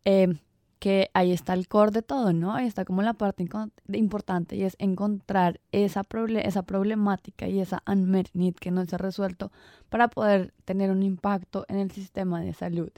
Eh, 0.04 0.34
que 0.80 1.10
ahí 1.12 1.30
está 1.30 1.52
el 1.52 1.68
core 1.68 1.92
de 1.92 2.02
todo, 2.02 2.32
¿no? 2.32 2.54
Ahí 2.54 2.66
está 2.66 2.86
como 2.86 3.02
la 3.02 3.12
parte 3.12 3.46
importante 3.92 4.56
y 4.56 4.64
es 4.64 4.76
encontrar 4.78 5.60
esa, 5.72 6.04
esa 6.42 6.62
problemática 6.62 7.46
y 7.46 7.60
esa 7.60 7.82
unmet 7.86 8.30
need 8.32 8.54
que 8.54 8.70
no 8.70 8.84
se 8.86 8.94
ha 8.96 8.98
resuelto 8.98 9.52
para 9.90 10.08
poder 10.08 10.54
tener 10.64 10.90
un 10.90 11.02
impacto 11.02 11.66
en 11.68 11.76
el 11.76 11.90
sistema 11.90 12.40
de 12.40 12.54
salud. 12.54 12.90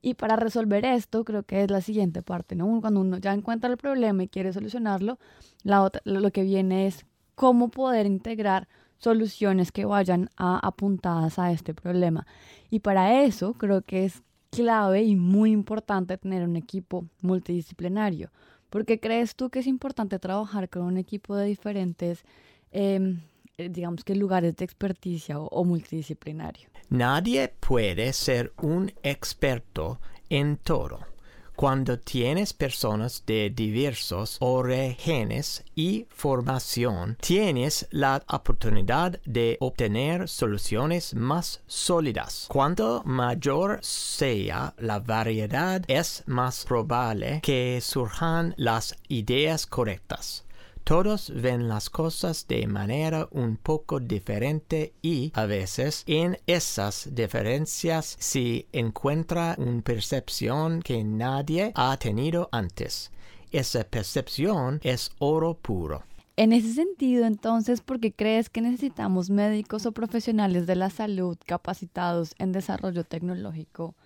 Y 0.00 0.14
para 0.14 0.36
resolver 0.36 0.84
esto, 0.84 1.24
creo 1.24 1.42
que 1.42 1.64
es 1.64 1.70
la 1.70 1.80
siguiente 1.80 2.22
parte, 2.22 2.54
¿no? 2.54 2.80
Cuando 2.80 3.00
uno 3.00 3.18
ya 3.18 3.34
encuentra 3.34 3.68
el 3.70 3.76
problema 3.76 4.22
y 4.22 4.28
quiere 4.28 4.52
solucionarlo, 4.52 5.18
la 5.64 5.82
otra, 5.82 6.00
lo 6.04 6.30
que 6.30 6.44
viene 6.44 6.86
es 6.86 7.06
cómo 7.34 7.70
poder 7.70 8.06
integrar 8.06 8.68
soluciones 8.98 9.72
que 9.72 9.84
vayan 9.84 10.30
a, 10.36 10.64
apuntadas 10.64 11.40
a 11.40 11.50
este 11.50 11.74
problema. 11.74 12.24
Y 12.70 12.80
para 12.80 13.22
eso 13.24 13.54
creo 13.54 13.82
que 13.82 14.04
es 14.04 14.22
clave 14.56 15.02
y 15.02 15.16
muy 15.16 15.52
importante 15.52 16.16
tener 16.18 16.42
un 16.42 16.56
equipo 16.56 17.06
multidisciplinario. 17.22 18.30
¿Por 18.70 18.84
qué 18.84 18.98
crees 18.98 19.36
tú 19.36 19.50
que 19.50 19.60
es 19.60 19.66
importante 19.66 20.18
trabajar 20.18 20.68
con 20.68 20.82
un 20.82 20.96
equipo 20.96 21.36
de 21.36 21.46
diferentes, 21.46 22.24
em, 22.72 23.20
eh, 23.58 23.68
digamos 23.68 24.04
que 24.04 24.14
lugares 24.14 24.56
de 24.56 24.64
experticia 24.64 25.38
o 25.38 25.64
multidisciplinario? 25.64 26.68
Nadie 26.88 27.48
puede 27.48 28.12
ser 28.12 28.52
un 28.62 28.92
experto 29.02 30.00
en 30.28 30.56
todo 30.56 31.15
cuando 31.56 31.98
tienes 31.98 32.52
personas 32.52 33.24
de 33.26 33.50
diversos 33.50 34.36
orígenes 34.40 35.64
y 35.74 36.06
formación, 36.10 37.16
tienes 37.20 37.88
la 37.90 38.22
oportunidad 38.28 39.18
de 39.24 39.56
obtener 39.60 40.28
soluciones 40.28 41.14
más 41.14 41.62
sólidas. 41.66 42.46
Cuanto 42.48 43.02
mayor 43.04 43.78
sea 43.82 44.74
la 44.78 45.00
variedad, 45.00 45.82
es 45.88 46.22
más 46.26 46.64
probable 46.64 47.40
que 47.42 47.80
surjan 47.82 48.54
las 48.56 48.94
ideas 49.08 49.66
correctas. 49.66 50.45
Todos 50.86 51.32
ven 51.34 51.66
las 51.66 51.90
cosas 51.90 52.46
de 52.46 52.64
manera 52.68 53.26
un 53.32 53.56
poco 53.56 53.98
diferente 53.98 54.92
y 55.02 55.32
a 55.34 55.44
veces 55.44 56.04
en 56.06 56.38
esas 56.46 57.08
diferencias 57.12 58.16
se 58.20 58.68
encuentra 58.70 59.56
una 59.58 59.82
percepción 59.82 60.80
que 60.82 61.02
nadie 61.02 61.72
ha 61.74 61.96
tenido 61.96 62.48
antes. 62.52 63.10
Esa 63.50 63.82
percepción 63.82 64.78
es 64.84 65.10
oro 65.18 65.54
puro. 65.54 66.04
En 66.36 66.52
ese 66.52 66.72
sentido, 66.72 67.26
entonces, 67.26 67.80
¿por 67.80 67.98
qué 67.98 68.12
crees 68.12 68.48
que 68.48 68.60
necesitamos 68.60 69.28
médicos 69.28 69.86
o 69.86 69.92
profesionales 69.92 70.68
de 70.68 70.76
la 70.76 70.90
salud 70.90 71.36
capacitados 71.46 72.32
en 72.38 72.52
desarrollo 72.52 73.02
tecnológico 73.02 73.96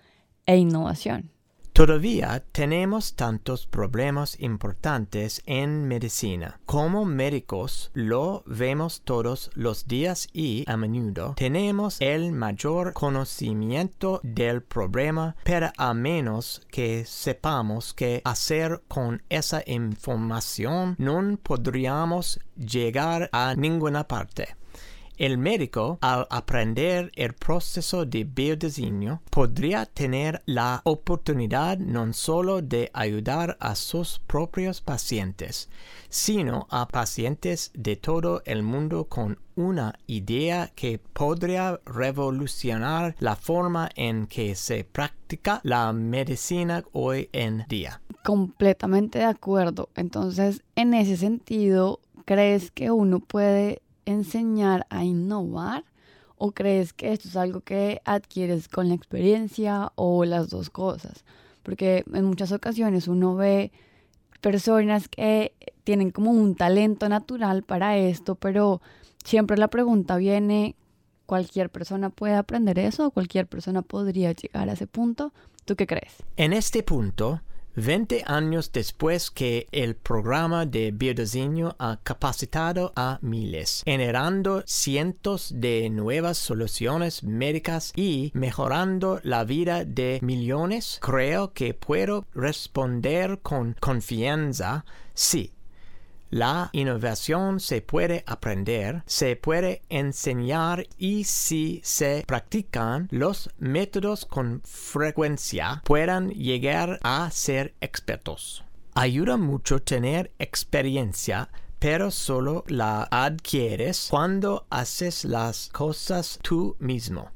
e 0.47 0.57
innovación? 0.57 1.29
Todavía 1.73 2.43
tenemos 2.51 3.15
tantos 3.15 3.65
problemas 3.65 4.37
importantes 4.41 5.41
en 5.45 5.87
medicina. 5.87 6.59
Como 6.65 7.05
médicos 7.05 7.91
lo 7.93 8.43
vemos 8.45 9.01
todos 9.05 9.49
los 9.53 9.87
días 9.87 10.27
y 10.33 10.65
a 10.67 10.75
menudo 10.75 11.33
tenemos 11.37 12.01
el 12.01 12.33
mayor 12.33 12.91
conocimiento 12.91 14.19
del 14.21 14.61
problema, 14.61 15.37
pero 15.45 15.71
a 15.77 15.93
menos 15.93 16.61
que 16.69 17.05
sepamos 17.05 17.93
qué 17.93 18.21
hacer 18.25 18.81
con 18.89 19.23
esa 19.29 19.63
información 19.65 20.95
no 20.99 21.37
podríamos 21.41 22.41
llegar 22.57 23.29
a 23.31 23.55
ninguna 23.55 24.07
parte. 24.07 24.55
El 25.21 25.37
médico, 25.37 25.99
al 26.01 26.25
aprender 26.31 27.11
el 27.15 27.33
proceso 27.33 28.07
de 28.07 28.23
biodiseño, 28.23 29.21
podría 29.29 29.85
tener 29.85 30.41
la 30.47 30.81
oportunidad 30.83 31.77
no 31.77 32.11
solo 32.11 32.63
de 32.63 32.89
ayudar 32.91 33.55
a 33.59 33.75
sus 33.75 34.17
propios 34.25 34.81
pacientes, 34.81 35.69
sino 36.09 36.65
a 36.71 36.87
pacientes 36.87 37.69
de 37.75 37.97
todo 37.97 38.41
el 38.45 38.63
mundo 38.63 39.05
con 39.05 39.37
una 39.55 39.93
idea 40.07 40.71
que 40.73 40.97
podría 40.97 41.79
revolucionar 41.85 43.15
la 43.19 43.35
forma 43.35 43.91
en 43.95 44.25
que 44.25 44.55
se 44.55 44.85
practica 44.85 45.61
la 45.61 45.93
medicina 45.93 46.83
hoy 46.93 47.29
en 47.31 47.63
día. 47.69 48.01
Completamente 48.23 49.19
de 49.19 49.25
acuerdo. 49.25 49.89
Entonces, 49.95 50.63
en 50.75 50.95
ese 50.95 51.15
sentido, 51.15 51.99
¿crees 52.25 52.71
que 52.71 52.89
uno 52.89 53.19
puede 53.19 53.83
enseñar 54.05 54.85
a 54.89 55.03
innovar 55.03 55.83
o 56.37 56.51
crees 56.51 56.93
que 56.93 57.11
esto 57.11 57.27
es 57.27 57.35
algo 57.35 57.61
que 57.61 58.01
adquieres 58.05 58.67
con 58.67 58.89
la 58.89 58.95
experiencia 58.95 59.91
o 59.95 60.25
las 60.25 60.49
dos 60.49 60.69
cosas? 60.69 61.23
Porque 61.63 62.03
en 62.13 62.25
muchas 62.25 62.51
ocasiones 62.51 63.07
uno 63.07 63.35
ve 63.35 63.71
personas 64.41 65.07
que 65.07 65.53
tienen 65.83 66.11
como 66.11 66.31
un 66.31 66.55
talento 66.55 67.07
natural 67.09 67.63
para 67.63 67.97
esto, 67.97 68.35
pero 68.35 68.81
siempre 69.23 69.57
la 69.57 69.67
pregunta 69.67 70.17
viene, 70.17 70.75
¿cualquier 71.25 71.69
persona 71.69 72.09
puede 72.09 72.35
aprender 72.35 72.79
eso 72.79 73.11
cualquier 73.11 73.47
persona 73.47 73.81
podría 73.81 74.31
llegar 74.31 74.69
a 74.69 74.73
ese 74.73 74.87
punto? 74.87 75.31
¿Tú 75.65 75.75
qué 75.75 75.85
crees? 75.87 76.15
En 76.37 76.53
este 76.53 76.83
punto, 76.83 77.41
20 77.75 78.23
años 78.25 78.71
después 78.71 79.31
que 79.31 79.67
el 79.71 79.95
programa 79.95 80.65
de 80.65 80.91
biodiseño 80.91 81.75
ha 81.79 81.99
capacitado 82.03 82.91
a 82.95 83.19
miles, 83.21 83.83
generando 83.85 84.63
cientos 84.65 85.53
de 85.55 85.89
nuevas 85.89 86.37
soluciones 86.37 87.23
médicas 87.23 87.93
y 87.95 88.31
mejorando 88.33 89.19
la 89.23 89.43
vida 89.43 89.85
de 89.85 90.19
millones, 90.21 90.99
creo 91.01 91.53
que 91.53 91.73
puedo 91.73 92.25
responder 92.33 93.39
con 93.41 93.75
confianza. 93.79 94.85
Sí 95.13 95.53
la 96.31 96.69
innovación 96.73 97.59
se 97.59 97.81
puede 97.81 98.23
aprender, 98.25 99.03
se 99.05 99.35
puede 99.35 99.83
enseñar 99.89 100.87
y 100.97 101.25
si 101.25 101.81
se 101.83 102.23
practican 102.25 103.07
los 103.11 103.51
métodos 103.59 104.25
con 104.25 104.61
frecuencia 104.63 105.83
puedan 105.85 106.29
llegar 106.31 106.99
a 107.03 107.29
ser 107.31 107.75
expertos. 107.81 108.63
Ayuda 108.95 109.37
mucho 109.37 109.81
tener 109.81 110.31
experiencia 110.39 111.49
pero 111.81 112.11
solo 112.11 112.63
la 112.67 113.07
adquieres 113.09 114.07
cuando 114.11 114.67
haces 114.69 115.25
las 115.25 115.67
cosas 115.69 116.37
tú 116.43 116.75
mismo. 116.77 117.31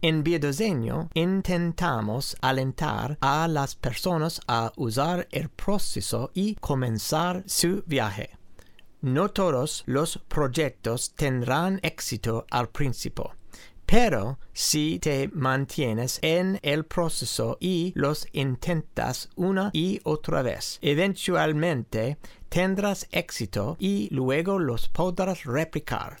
En 0.00 0.22
biodiseño 0.22 1.08
intentamos 1.14 2.36
alentar 2.40 3.18
a 3.20 3.48
las 3.48 3.74
personas 3.74 4.40
a 4.46 4.72
usar 4.76 5.26
el 5.32 5.48
proceso 5.48 6.30
y 6.34 6.54
comenzar 6.54 7.42
su 7.46 7.82
viaje. 7.84 8.30
No 9.00 9.30
todos 9.30 9.82
los 9.86 10.18
proyectos 10.28 11.14
tendrán 11.16 11.80
éxito 11.82 12.46
al 12.48 12.68
principio, 12.68 13.32
pero 13.86 14.38
si 14.52 15.00
te 15.00 15.30
mantienes 15.32 16.20
en 16.22 16.60
el 16.62 16.84
proceso 16.84 17.56
y 17.58 17.92
los 17.96 18.28
intentas 18.32 19.30
una 19.34 19.70
y 19.72 20.00
otra 20.04 20.42
vez, 20.42 20.78
eventualmente 20.80 22.18
tendrás 22.48 23.08
éxito 23.10 23.76
y 23.80 24.08
luego 24.14 24.60
los 24.60 24.88
podrás 24.88 25.42
replicar, 25.42 26.18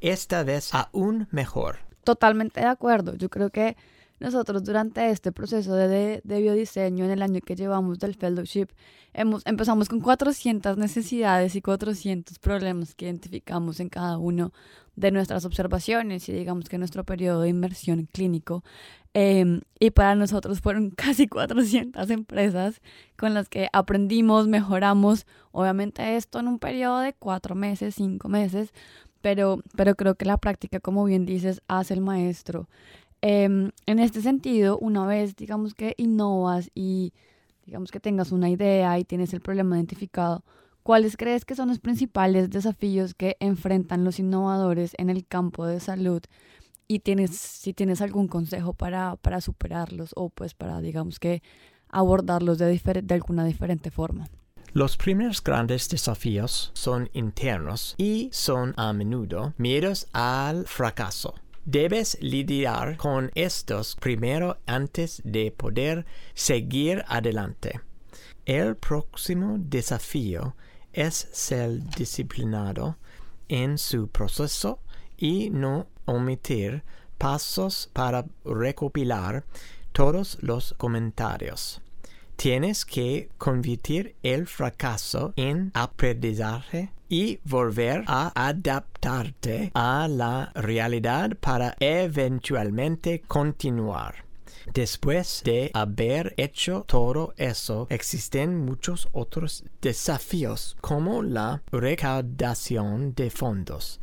esta 0.00 0.44
vez 0.44 0.72
aún 0.72 1.28
mejor. 1.30 1.87
Totalmente 2.08 2.60
de 2.60 2.66
acuerdo. 2.66 3.16
Yo 3.16 3.28
creo 3.28 3.50
que 3.50 3.76
nosotros 4.18 4.64
durante 4.64 5.10
este 5.10 5.30
proceso 5.30 5.74
de, 5.74 6.22
de, 6.24 6.40
biodiseño 6.40 7.04
en 7.04 7.10
el 7.10 7.20
año 7.20 7.42
que 7.42 7.54
llevamos 7.54 7.98
del 7.98 8.14
fellowship 8.14 8.68
hemos, 9.12 9.44
empezamos 9.44 9.90
con 9.90 10.00
400 10.00 10.78
necesidades 10.78 11.54
y 11.54 11.60
400 11.60 12.38
problemas 12.38 12.94
que 12.94 13.04
identificamos 13.04 13.78
en 13.78 13.90
cada 13.90 14.16
uno 14.16 14.54
de 14.96 15.10
nuestras 15.10 15.44
observaciones 15.44 16.26
y 16.30 16.32
digamos 16.32 16.70
que 16.70 16.78
nuestro 16.78 17.04
periodo 17.04 17.42
de 17.42 17.50
inmersión 17.50 18.08
clínico. 18.10 18.64
Em, 19.12 19.60
y 19.78 19.90
para 19.90 20.14
nosotros 20.14 20.60
fueron 20.60 20.90
casi 20.96 21.28
400 21.28 22.08
empresas 22.08 22.80
con 23.18 23.34
las 23.34 23.50
que 23.50 23.68
aprendimos, 23.74 24.48
mejoramos, 24.48 25.26
obviamente 25.52 26.16
esto 26.16 26.40
en 26.40 26.48
un 26.48 26.58
periodo 26.58 27.00
de 27.00 27.12
cuatro 27.12 27.54
meses, 27.54 27.96
cinco 27.96 28.30
meses, 28.30 28.72
pero, 29.20 29.62
pero 29.76 29.94
creo 29.94 30.14
que 30.14 30.24
la 30.24 30.36
práctica, 30.38 30.80
como 30.80 31.04
bien 31.04 31.26
dices, 31.26 31.62
hace 31.68 31.94
el 31.94 32.00
maestro. 32.00 32.68
Em, 33.20 33.70
en 33.86 33.98
este 33.98 34.20
sentido, 34.22 34.78
una 34.78 35.06
vez, 35.06 35.34
digamos 35.36 35.74
que 35.74 35.94
innovas 35.96 36.70
y 36.74 37.12
digamos 37.66 37.90
que 37.90 38.00
tengas 38.00 38.32
una 38.32 38.48
idea 38.48 38.98
y 38.98 39.04
tienes 39.04 39.34
el 39.34 39.40
problema 39.40 39.76
identificado, 39.76 40.44
¿cuáles 40.82 41.16
crees 41.16 41.44
que 41.44 41.54
son 41.54 41.68
los 41.68 41.80
principales 41.80 42.48
desafíos 42.50 43.14
que 43.14 43.36
enfrentan 43.40 44.04
los 44.04 44.18
innovadores 44.18 44.92
en 44.98 45.10
el 45.10 45.26
campo 45.26 45.66
de 45.66 45.80
salud? 45.80 46.22
Y 46.86 47.00
tienes, 47.00 47.32
si 47.36 47.74
tienes 47.74 48.00
algún 48.00 48.28
consejo 48.28 48.72
para, 48.72 49.16
para 49.16 49.40
superarlos 49.42 50.12
o 50.16 50.30
pues 50.30 50.54
para, 50.54 50.80
digamos 50.80 51.18
que, 51.18 51.42
abordarlos 51.90 52.58
de, 52.58 52.80
de 53.02 53.14
alguna 53.14 53.44
diferente 53.44 53.90
forma. 53.90 54.28
Los 54.74 54.98
primeros 54.98 55.42
grandes 55.42 55.88
desafíos 55.88 56.70
son 56.74 57.08
internos 57.14 57.94
y 57.96 58.28
son 58.32 58.74
a 58.76 58.92
menudo 58.92 59.54
miedos 59.56 60.08
al 60.12 60.66
fracaso. 60.66 61.34
Debes 61.64 62.18
lidiar 62.20 62.98
con 62.98 63.30
estos 63.34 63.96
primero 63.96 64.58
antes 64.66 65.22
de 65.24 65.50
poder 65.52 66.04
seguir 66.34 67.02
adelante. 67.08 67.80
El 68.44 68.76
próximo 68.76 69.56
desafío 69.58 70.54
es 70.92 71.28
ser 71.32 71.80
disciplinado 71.96 72.98
en 73.48 73.78
su 73.78 74.08
proceso 74.08 74.80
y 75.16 75.48
no 75.50 75.86
omitir 76.04 76.84
pasos 77.16 77.90
para 77.92 78.26
recopilar 78.44 79.44
todos 79.92 80.38
los 80.42 80.74
comentarios. 80.74 81.80
Tienes 82.38 82.84
que 82.84 83.30
convertir 83.36 84.14
el 84.22 84.46
fracaso 84.46 85.32
en 85.34 85.72
aprendizaje 85.74 86.92
y 87.08 87.40
volver 87.42 88.04
a 88.06 88.30
adaptarte 88.32 89.72
a 89.74 90.06
la 90.06 90.52
realidad 90.54 91.36
para 91.40 91.74
eventualmente 91.80 93.22
continuar. 93.26 94.24
Después 94.72 95.42
de 95.44 95.72
haber 95.74 96.34
hecho 96.36 96.84
todo 96.86 97.34
eso, 97.38 97.88
existen 97.90 98.64
muchos 98.64 99.08
otros 99.10 99.64
desafíos 99.82 100.76
como 100.80 101.24
la 101.24 101.64
recaudación 101.72 103.14
de 103.16 103.30
fondos 103.30 103.98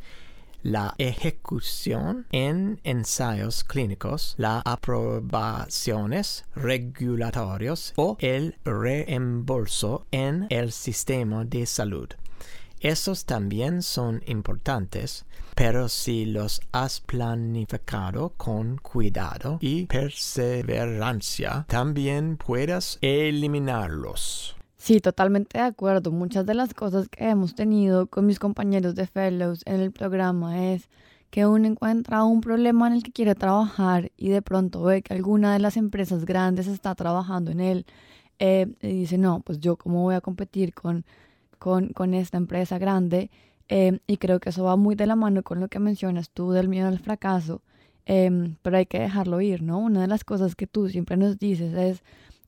la 0.62 0.94
ejecución 0.98 2.26
en 2.32 2.80
ensayos 2.84 3.64
clínicos, 3.64 4.34
las 4.38 4.62
aprobaciones 4.64 6.44
regulatorios 6.54 7.92
o 7.96 8.16
el 8.20 8.58
reembolso 8.64 10.06
en 10.10 10.46
el 10.50 10.72
sistema 10.72 11.44
de 11.44 11.66
salud. 11.66 12.08
Esos 12.80 13.24
también 13.24 13.82
son 13.82 14.22
importantes, 14.26 15.24
pero 15.54 15.88
si 15.88 16.26
los 16.26 16.60
has 16.72 17.00
planificado 17.00 18.34
con 18.36 18.76
cuidado 18.76 19.58
y 19.62 19.86
perseverancia, 19.86 21.64
también 21.68 22.36
puedes 22.36 22.98
eliminarlos. 23.00 24.55
Sí, 24.86 25.00
totalmente 25.00 25.58
de 25.58 25.64
acuerdo. 25.64 26.12
Muchas 26.12 26.46
de 26.46 26.54
las 26.54 26.72
cosas 26.72 27.08
que 27.08 27.28
hemos 27.28 27.56
tenido 27.56 28.06
con 28.06 28.24
mis 28.24 28.38
compañeros 28.38 28.94
de 28.94 29.08
fellows 29.08 29.62
en 29.66 29.80
el 29.80 29.90
programa 29.90 30.64
es 30.70 30.88
que 31.30 31.44
uno 31.44 31.66
encuentra 31.66 32.22
un 32.22 32.40
problema 32.40 32.86
en 32.86 32.92
el 32.92 33.02
que 33.02 33.10
quiere 33.10 33.34
trabajar 33.34 34.12
y 34.16 34.28
de 34.28 34.42
pronto 34.42 34.84
ve 34.84 35.02
que 35.02 35.12
alguna 35.12 35.52
de 35.52 35.58
las 35.58 35.76
empresas 35.76 36.24
grandes 36.24 36.68
está 36.68 36.94
trabajando 36.94 37.50
en 37.50 37.58
él 37.58 37.84
eh, 38.38 38.68
y 38.80 39.00
dice, 39.00 39.18
no, 39.18 39.40
pues 39.40 39.58
yo 39.58 39.74
cómo 39.76 40.04
voy 40.04 40.14
a 40.14 40.20
competir 40.20 40.72
con, 40.72 41.04
con, 41.58 41.88
con 41.88 42.14
esta 42.14 42.36
empresa 42.36 42.78
grande. 42.78 43.28
Eh, 43.68 43.98
y 44.06 44.18
creo 44.18 44.38
que 44.38 44.50
eso 44.50 44.62
va 44.62 44.76
muy 44.76 44.94
de 44.94 45.06
la 45.06 45.16
mano 45.16 45.42
con 45.42 45.58
lo 45.58 45.66
que 45.66 45.80
mencionas 45.80 46.30
tú 46.30 46.52
del 46.52 46.68
miedo 46.68 46.86
al 46.86 47.00
fracaso, 47.00 47.60
em, 48.04 48.54
pero 48.62 48.76
hay 48.76 48.86
que 48.86 49.00
dejarlo 49.00 49.40
ir, 49.40 49.62
¿no? 49.62 49.78
Una 49.80 50.02
de 50.02 50.06
las 50.06 50.22
cosas 50.22 50.54
que 50.54 50.68
tú 50.68 50.88
siempre 50.88 51.16
nos 51.16 51.40
dices 51.40 51.74
es, 51.74 52.04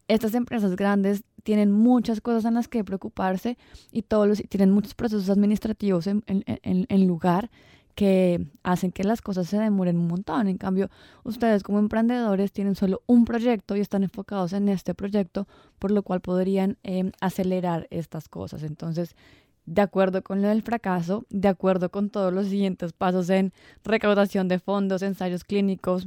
estas 0.08 0.34
empresas 0.34 0.74
grandes 0.76 1.22
tienen 1.48 1.72
muchas 1.72 2.20
cosas 2.20 2.44
en 2.44 2.52
las 2.52 2.68
que 2.68 2.84
preocuparse 2.84 3.56
y 3.90 4.02
todos 4.02 4.42
tienen 4.50 4.70
muchos 4.70 4.92
procesos 4.92 5.30
administrativos 5.30 6.06
en, 6.06 6.22
en, 6.26 6.44
en, 6.46 6.84
en 6.90 7.06
lugar 7.06 7.48
que 7.94 8.46
hacen 8.62 8.92
que 8.92 9.02
las 9.02 9.22
cosas 9.22 9.48
se 9.48 9.56
demoren 9.56 9.96
un 9.96 10.08
montón. 10.08 10.48
En 10.48 10.58
cambio, 10.58 10.90
ustedes 11.24 11.62
como 11.62 11.78
emprendedores 11.78 12.52
tienen 12.52 12.74
solo 12.74 13.00
un 13.06 13.24
proyecto 13.24 13.76
y 13.76 13.80
están 13.80 14.02
enfocados 14.02 14.52
en 14.52 14.68
este 14.68 14.92
proyecto, 14.92 15.48
por 15.78 15.90
lo 15.90 16.02
cual 16.02 16.20
podrían 16.20 16.76
eh, 16.84 17.12
acelerar 17.22 17.86
estas 17.88 18.28
cosas. 18.28 18.62
Entonces, 18.62 19.16
de 19.64 19.80
acuerdo 19.80 20.20
con 20.22 20.42
lo 20.42 20.48
del 20.48 20.60
fracaso, 20.60 21.24
de 21.30 21.48
acuerdo 21.48 21.88
con 21.88 22.10
todos 22.10 22.30
los 22.30 22.48
siguientes 22.48 22.92
pasos 22.92 23.30
en 23.30 23.54
recaudación 23.84 24.48
de 24.48 24.58
fondos, 24.58 25.00
ensayos 25.00 25.44
clínicos, 25.44 26.06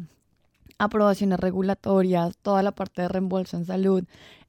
aprobaciones 0.78 1.40
regulatorias, 1.40 2.38
toda 2.38 2.64
la 2.64 2.72
parte 2.72 3.02
de 3.02 3.08
reembolso 3.08 3.58
en 3.58 3.66
salud. 3.66 4.04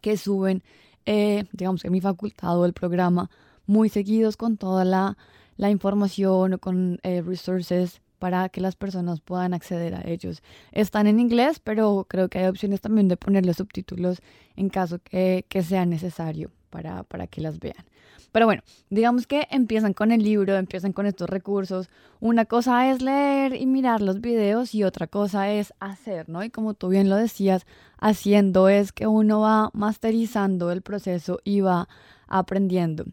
que 0.00 0.16
suben, 0.16 0.62
eh, 1.06 1.44
digamos 1.52 1.82
que 1.82 1.90
mi 1.90 2.00
facultad 2.00 2.56
o 2.58 2.64
el 2.64 2.72
programa, 2.72 3.30
muy 3.68 3.88
seguidos 3.88 4.36
con 4.36 4.56
toda 4.56 4.84
la, 4.84 5.16
la 5.56 5.70
información 5.70 6.58
con 6.58 6.98
eh, 7.04 7.22
resources 7.22 8.00
para 8.18 8.48
que 8.48 8.60
las 8.60 8.74
personas 8.74 9.20
puedan 9.20 9.54
acceder 9.54 9.94
a 9.94 10.02
ellos. 10.08 10.42
Están 10.72 11.06
en 11.06 11.20
inglés, 11.20 11.60
pero 11.62 12.06
creo 12.08 12.28
que 12.28 12.40
hay 12.40 12.46
opciones 12.46 12.80
también 12.80 13.06
de 13.06 13.16
ponerle 13.16 13.54
subtítulos 13.54 14.20
en 14.56 14.70
caso 14.70 14.98
que, 14.98 15.44
que 15.48 15.62
sea 15.62 15.86
necesario 15.86 16.50
para, 16.70 17.04
para 17.04 17.28
que 17.28 17.40
las 17.40 17.60
vean. 17.60 17.84
Pero 18.32 18.46
bueno, 18.46 18.62
digamos 18.90 19.26
que 19.26 19.46
empiezan 19.50 19.94
con 19.94 20.12
el 20.12 20.22
libro, 20.22 20.56
empiezan 20.56 20.92
con 20.92 21.06
estos 21.06 21.30
recursos. 21.30 21.88
Una 22.20 22.44
cosa 22.44 22.90
es 22.90 23.00
leer 23.00 23.54
y 23.54 23.66
mirar 23.66 24.02
los 24.02 24.20
videos 24.20 24.74
y 24.74 24.84
otra 24.84 25.06
cosa 25.06 25.50
es 25.50 25.72
hacer, 25.80 26.28
¿no? 26.28 26.44
Y 26.44 26.50
como 26.50 26.74
tú 26.74 26.88
bien 26.88 27.08
lo 27.08 27.16
decías, 27.16 27.66
haciendo 27.98 28.68
es 28.68 28.92
que 28.92 29.06
uno 29.06 29.40
va 29.40 29.70
masterizando 29.72 30.70
el 30.72 30.82
proceso 30.82 31.40
y 31.44 31.60
va 31.60 31.88
aprendiendo. 32.26 33.04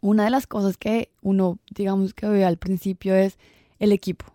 Una 0.00 0.24
de 0.24 0.30
las 0.30 0.46
cosas 0.46 0.76
que 0.76 1.10
uno, 1.20 1.58
digamos 1.70 2.14
que 2.14 2.26
ve 2.26 2.44
al 2.44 2.56
principio 2.56 3.14
es 3.14 3.38
el 3.78 3.92
equipo. 3.92 4.26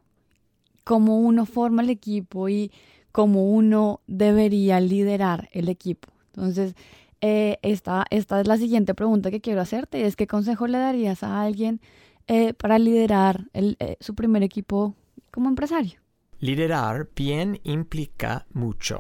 Cómo 0.84 1.20
uno 1.20 1.46
forma 1.46 1.82
el 1.82 1.90
equipo 1.90 2.50
y 2.50 2.72
cómo 3.12 3.50
uno 3.50 4.02
debería 4.08 4.80
liderar 4.80 5.50
el 5.54 5.70
equipo. 5.70 6.10
Entonces, 6.36 6.76
eh, 7.22 7.58
esta, 7.62 8.06
esta 8.10 8.42
es 8.42 8.48
la 8.48 8.58
siguiente 8.58 8.94
pregunta 8.94 9.32
que 9.32 9.42
quiero 9.42 9.62
hacerte. 9.62 10.06
Es 10.06 10.16
¿qué 10.16 10.28
consejo 10.28 10.68
le 10.68 10.78
darías 10.78 11.24
a 11.24 11.42
alguien 11.42 11.82
eh, 12.28 12.54
para 12.54 12.78
liderar 12.78 13.46
el, 13.54 13.78
eh, 13.80 13.98
su 14.00 14.16
primer 14.16 14.44
equipo 14.44 14.96
como 15.32 15.50
empresario? 15.50 16.00
Liderar 16.40 17.10
bien 17.16 17.60
implica 17.64 18.46
mucho. 18.54 19.00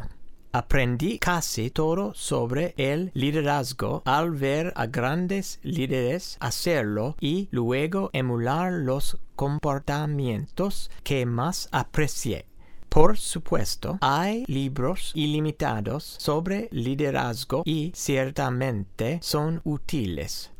Aprendí 0.55 1.19
casi 1.19 1.69
todo 1.69 2.13
sobre 2.13 2.73
el 2.77 3.11
liderazgo 3.13 4.01
al 4.05 4.31
ver 4.31 4.71
a 4.77 4.85
grandes 4.85 5.59
líderes 5.63 6.37
hacerlo 6.39 7.17
y 7.19 7.49
luego 7.51 8.09
emular 8.13 8.71
los 8.71 9.17
comportamientos 9.35 10.89
que 11.03 11.25
más 11.25 11.67
aprecié. 11.73 12.45
Por 12.87 13.17
supuesto, 13.17 13.97
hay 13.99 14.45
libros 14.47 15.11
ilimitados 15.13 16.15
sobre 16.19 16.69
liderazgo 16.71 17.61
y 17.65 17.91
ciertamente 17.93 19.19
son 19.21 19.59
útiles. 19.65 20.54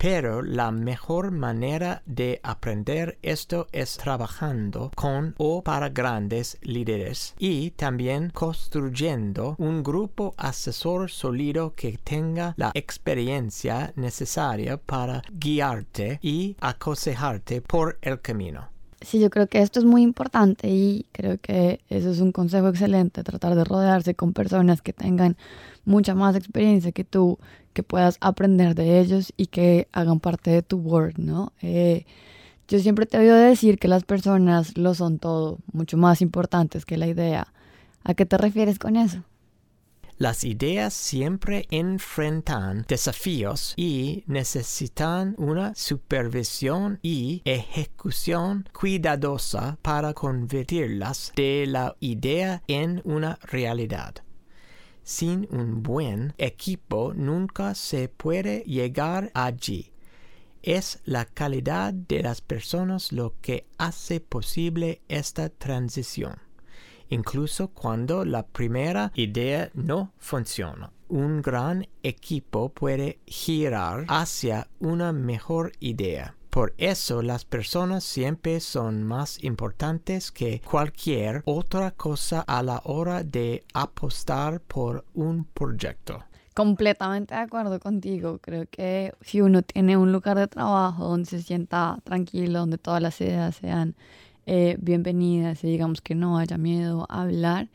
Pero 0.00 0.40
la 0.40 0.70
mejor 0.70 1.30
manera 1.30 2.02
de 2.06 2.40
aprender 2.42 3.18
esto 3.20 3.66
es 3.70 3.98
trabajando 3.98 4.90
con 4.96 5.34
o 5.36 5.62
para 5.62 5.90
grandes 5.90 6.56
líderes 6.62 7.34
y 7.38 7.72
también 7.72 8.30
construyendo 8.30 9.56
un 9.58 9.82
grupo 9.82 10.32
asesor 10.38 11.10
sólido 11.10 11.74
que 11.74 11.98
tenga 12.02 12.54
la 12.56 12.70
experiencia 12.72 13.92
necesaria 13.94 14.78
para 14.78 15.20
guiarte 15.32 16.18
y 16.22 16.56
aconsejarte 16.60 17.60
por 17.60 17.98
el 18.00 18.22
camino. 18.22 18.70
Sí, 19.02 19.18
yo 19.18 19.30
creo 19.30 19.48
que 19.48 19.60
esto 19.62 19.78
es 19.78 19.86
muy 19.86 20.02
importante 20.02 20.68
y 20.68 21.06
creo 21.12 21.38
que 21.38 21.80
eso 21.88 22.10
es 22.10 22.20
un 22.20 22.32
consejo 22.32 22.68
excelente, 22.68 23.24
tratar 23.24 23.54
de 23.54 23.64
rodearse 23.64 24.14
con 24.14 24.34
personas 24.34 24.82
que 24.82 24.92
tengan 24.92 25.38
mucha 25.86 26.14
más 26.14 26.36
experiencia 26.36 26.92
que 26.92 27.04
tú, 27.04 27.38
que 27.72 27.82
puedas 27.82 28.18
aprender 28.20 28.74
de 28.74 29.00
ellos 29.00 29.32
y 29.38 29.46
que 29.46 29.88
hagan 29.92 30.20
parte 30.20 30.50
de 30.50 30.62
tu 30.62 30.76
work, 30.78 31.18
¿no? 31.18 31.52
Eh, 31.62 32.04
yo 32.68 32.78
siempre 32.78 33.06
te 33.06 33.18
oído 33.18 33.36
decir 33.36 33.78
que 33.78 33.88
las 33.88 34.04
personas 34.04 34.76
lo 34.76 34.94
son 34.94 35.18
todo, 35.18 35.58
mucho 35.72 35.96
más 35.96 36.20
importantes 36.20 36.84
que 36.84 36.98
la 36.98 37.06
idea. 37.06 37.48
¿A 38.04 38.14
qué 38.14 38.26
te 38.26 38.38
refieres 38.38 38.78
con 38.78 38.96
eso? 38.96 39.24
Las 40.20 40.44
ideas 40.44 40.92
siempre 40.92 41.66
enfrentan 41.70 42.84
desafíos 42.86 43.72
y 43.78 44.22
necesitan 44.26 45.34
una 45.38 45.74
supervisión 45.74 46.98
y 47.00 47.40
ejecución 47.46 48.68
cuidadosa 48.78 49.78
para 49.80 50.12
convertirlas 50.12 51.32
de 51.36 51.64
la 51.66 51.96
idea 52.00 52.62
en 52.68 53.00
una 53.06 53.38
realidad. 53.44 54.16
Sin 55.02 55.48
un 55.50 55.82
buen 55.82 56.34
equipo 56.36 57.14
nunca 57.14 57.74
se 57.74 58.10
puede 58.10 58.60
llegar 58.64 59.30
allí. 59.32 59.90
Es 60.62 61.00
la 61.06 61.24
calidad 61.24 61.94
de 61.94 62.22
las 62.22 62.42
personas 62.42 63.10
lo 63.10 63.36
que 63.40 63.66
hace 63.78 64.20
posible 64.20 65.00
esta 65.08 65.48
transición 65.48 66.49
incluso 67.10 67.68
cuando 67.68 68.24
la 68.24 68.46
primera 68.46 69.12
idea 69.14 69.70
no 69.74 70.12
funciona. 70.18 70.90
un 71.10 71.42
gran 71.42 71.86
equipo 72.04 72.68
puede 72.68 73.18
girar 73.26 74.04
hacia 74.08 74.68
una 74.78 75.12
mejor 75.12 75.72
idea. 75.80 76.36
Por 76.50 76.74
eso 76.78 77.22
las 77.22 77.44
personas 77.44 78.02
siempre 78.02 78.58
son 78.58 79.04
más 79.04 79.42
importantes 79.44 80.32
que 80.32 80.60
cualquier 80.60 81.42
otra 81.44 81.92
cosa 81.92 82.40
a 82.40 82.62
la 82.62 82.80
hora 82.84 83.22
de 83.22 83.64
apostar 83.72 84.60
por 84.60 85.04
un 85.14 85.44
proyecto. 85.44 86.24
Completamente 86.54 87.34
de 87.34 87.40
acuerdo 87.40 87.78
contigo. 87.78 88.38
Creo 88.38 88.66
que 88.68 89.14
si 89.20 89.40
uno 89.40 89.62
tiene 89.62 89.96
un 89.96 90.10
lugar 90.10 90.36
de 90.36 90.48
trabajo 90.48 91.04
donde 91.08 91.26
se 91.26 91.42
sienta 91.42 91.98
tranquilo, 92.02 92.58
donde 92.58 92.78
todas 92.78 93.00
las 93.00 93.20
ideas 93.20 93.54
sean 93.54 93.94
eh, 94.46 94.76
bienvenidas 94.80 95.62
y 95.64 95.68
digamos 95.68 96.00
que 96.00 96.14
no 96.14 96.38
haya 96.38 96.58
miedo 96.58 97.06
a 97.08 97.22
hablar, 97.22 97.68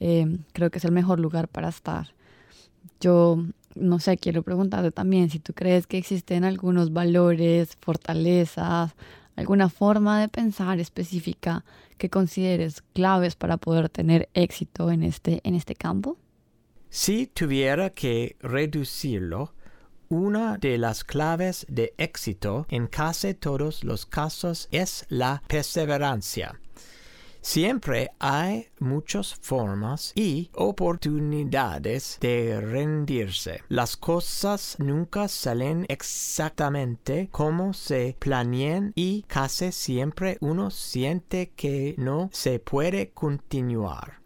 eh, 0.00 0.38
creo 0.52 0.70
que 0.70 0.78
es 0.78 0.84
el 0.84 0.92
mejor 0.92 1.20
lugar 1.20 1.48
para 1.48 1.68
estar. 1.68 2.14
Yo 3.00 3.44
no 3.74 3.98
sé, 3.98 4.16
quiero 4.18 4.42
preguntarte 4.42 4.90
también 4.90 5.30
si 5.30 5.38
tú 5.38 5.52
crees 5.52 5.86
que 5.86 5.98
existen 5.98 6.44
algunos 6.44 6.92
valores, 6.92 7.76
fortalezas, 7.80 8.94
alguna 9.36 9.68
forma 9.68 10.20
de 10.20 10.28
pensar 10.28 10.80
específica 10.80 11.64
que 11.98 12.10
consideres 12.10 12.82
claves 12.92 13.36
para 13.36 13.56
poder 13.56 13.88
tener 13.88 14.28
éxito 14.34 14.90
en 14.90 15.02
este, 15.02 15.40
en 15.44 15.54
este 15.54 15.74
campo. 15.74 16.16
Si 16.88 17.26
tuviera 17.26 17.90
que 17.90 18.36
reducirlo, 18.40 19.54
una 20.10 20.58
de 20.58 20.76
las 20.76 21.04
claves 21.04 21.64
de 21.68 21.94
éxito 21.96 22.66
en 22.68 22.88
casi 22.88 23.32
todos 23.34 23.84
los 23.84 24.06
casos 24.06 24.68
es 24.72 25.06
la 25.08 25.42
perseverancia. 25.46 26.58
Siempre 27.42 28.10
hay 28.18 28.66
muchas 28.80 29.34
formas 29.34 30.12
y 30.14 30.50
oportunidades 30.52 32.18
de 32.20 32.60
rendirse. 32.60 33.62
Las 33.68 33.96
cosas 33.96 34.76
nunca 34.78 35.26
salen 35.28 35.86
exactamente 35.88 37.28
como 37.30 37.72
se 37.72 38.14
planean 38.18 38.92
y 38.94 39.22
casi 39.22 39.72
siempre 39.72 40.36
uno 40.40 40.70
siente 40.70 41.52
que 41.56 41.94
no 41.96 42.28
se 42.32 42.58
puede 42.58 43.10
continuar. 43.10 44.19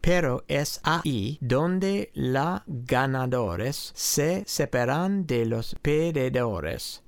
Pero 0.00 0.44
es 0.48 0.80
ahí 0.82 1.38
donde 1.40 2.10
los 2.14 2.62
ganadores 2.66 3.92
se 3.94 4.44
separan 4.46 5.26
de 5.26 5.46
los 5.46 5.76
perdedores. 5.82 7.02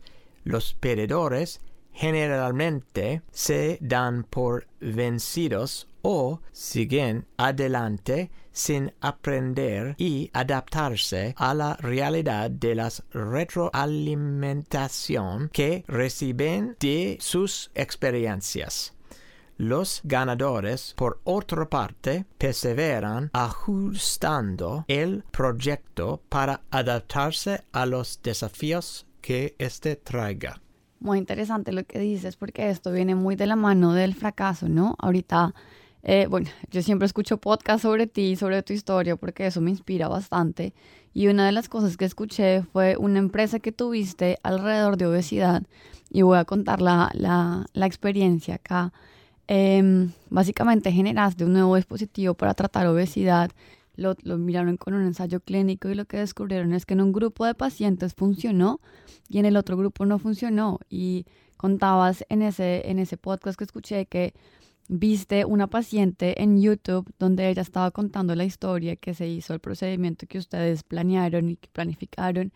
Los 0.44 0.74
perdedores 0.74 1.60
generalmente 1.92 3.22
se 3.30 3.78
dan 3.80 4.24
por 4.24 4.66
vencidos 4.80 5.86
o 6.02 6.40
siguen 6.50 7.26
adelante 7.36 8.32
sin 8.52 8.92
aprender 9.00 9.94
y 9.98 10.30
adaptarse 10.32 11.36
a 11.38 11.54
la 11.54 11.76
realidad 11.76 12.50
de 12.50 12.74
la 12.74 12.90
retroalimentación 13.12 15.48
que 15.52 15.84
reciben 15.86 16.76
de 16.80 17.18
sus 17.20 17.70
experiencias. 17.74 18.94
Los 19.62 20.00
ganadores, 20.02 20.92
por 20.96 21.20
otra 21.22 21.68
parte, 21.68 22.26
perseveran 22.36 23.30
ajustando 23.32 24.84
el 24.88 25.22
proyecto 25.30 26.20
para 26.28 26.62
adaptarse 26.72 27.62
a 27.70 27.86
los 27.86 28.20
desafíos 28.24 29.06
que 29.20 29.54
éste 29.60 29.94
traiga. 29.94 30.60
Muy 30.98 31.18
interesante 31.18 31.70
lo 31.70 31.84
que 31.84 32.00
dices, 32.00 32.34
porque 32.34 32.70
esto 32.70 32.90
viene 32.90 33.14
muy 33.14 33.36
de 33.36 33.46
la 33.46 33.54
mano 33.54 33.92
del 33.92 34.16
fracaso, 34.16 34.68
¿no? 34.68 34.96
Ahorita, 34.98 35.54
eh, 36.02 36.26
bueno, 36.28 36.50
yo 36.72 36.82
siempre 36.82 37.06
escucho 37.06 37.36
podcasts 37.36 37.82
sobre 37.82 38.08
ti, 38.08 38.34
sobre 38.34 38.64
tu 38.64 38.72
historia, 38.72 39.14
porque 39.14 39.46
eso 39.46 39.60
me 39.60 39.70
inspira 39.70 40.08
bastante. 40.08 40.74
Y 41.14 41.28
una 41.28 41.46
de 41.46 41.52
las 41.52 41.68
cosas 41.68 41.96
que 41.96 42.04
escuché 42.04 42.64
fue 42.64 42.96
una 42.96 43.20
empresa 43.20 43.60
que 43.60 43.70
tuviste 43.70 44.40
alrededor 44.42 44.96
de 44.96 45.06
obesidad, 45.06 45.62
y 46.10 46.22
voy 46.22 46.38
a 46.38 46.46
contar 46.46 46.82
la, 46.82 47.12
la, 47.14 47.66
la 47.74 47.86
experiencia 47.86 48.56
acá. 48.56 48.92
Em, 49.54 50.12
básicamente 50.30 50.90
generaste 50.90 51.44
un 51.44 51.52
nuevo 51.52 51.76
dispositivo 51.76 52.32
para 52.32 52.54
tratar 52.54 52.86
obesidad 52.86 53.50
lo, 53.96 54.16
miraron 54.38 54.78
con 54.78 54.94
un 54.94 55.02
ensayo 55.02 55.40
clínico 55.40 55.90
y 55.90 55.94
lo 55.94 56.06
que 56.06 56.16
descubrieron 56.16 56.72
es 56.72 56.86
que 56.86 56.94
en 56.94 57.02
un 57.02 57.12
grupo 57.12 57.44
de 57.44 57.54
pacientes 57.54 58.14
funcionó 58.14 58.80
y 59.28 59.40
en 59.40 59.44
el 59.44 59.58
otro 59.58 59.76
grupo 59.76 60.06
no 60.06 60.18
funcionó. 60.18 60.80
Y 60.88 61.26
contabas 61.58 62.24
en 62.30 62.40
ese, 62.40 62.88
en 62.88 62.98
ese 62.98 63.18
podcast 63.18 63.58
que 63.58 63.64
escuché 63.64 64.06
que 64.06 64.32
viste 64.88 65.44
una 65.44 65.66
paciente 65.66 66.42
en 66.42 66.58
YouTube 66.58 67.12
donde 67.18 67.50
ella 67.50 67.60
estaba 67.60 67.90
contando 67.90 68.34
la 68.34 68.44
historia 68.44 68.96
que 68.96 69.12
se 69.12 69.28
hizo, 69.28 69.52
el 69.52 69.60
procedimiento 69.60 70.26
que 70.26 70.38
ustedes 70.38 70.82
planearon 70.82 71.50
y 71.50 71.56
que 71.56 71.68
planificaron. 71.68 72.54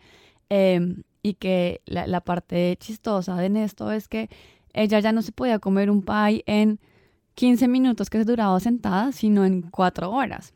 Em, 0.49 1.03
y 1.21 1.33
que 1.35 1.81
la, 1.85 2.07
la, 2.07 2.21
parte 2.21 2.77
chistosa 2.79 3.35
de 3.35 3.63
esto 3.63 3.91
es 3.91 4.07
que 4.07 4.29
ella 4.77 4.99
ya 4.99 5.11
no 5.11 5.21
se 5.21 5.31
podía 5.31 5.59
comer 5.59 5.89
un 5.89 6.03
pie 6.03 6.43
en 6.45 6.79
15 7.35 7.67
minutos 7.67 8.09
que 8.09 8.19
se 8.19 8.25
duraba 8.25 8.59
sentada, 8.59 9.11
sino 9.11 9.45
en 9.45 9.63
4 9.63 10.11
horas. 10.11 10.53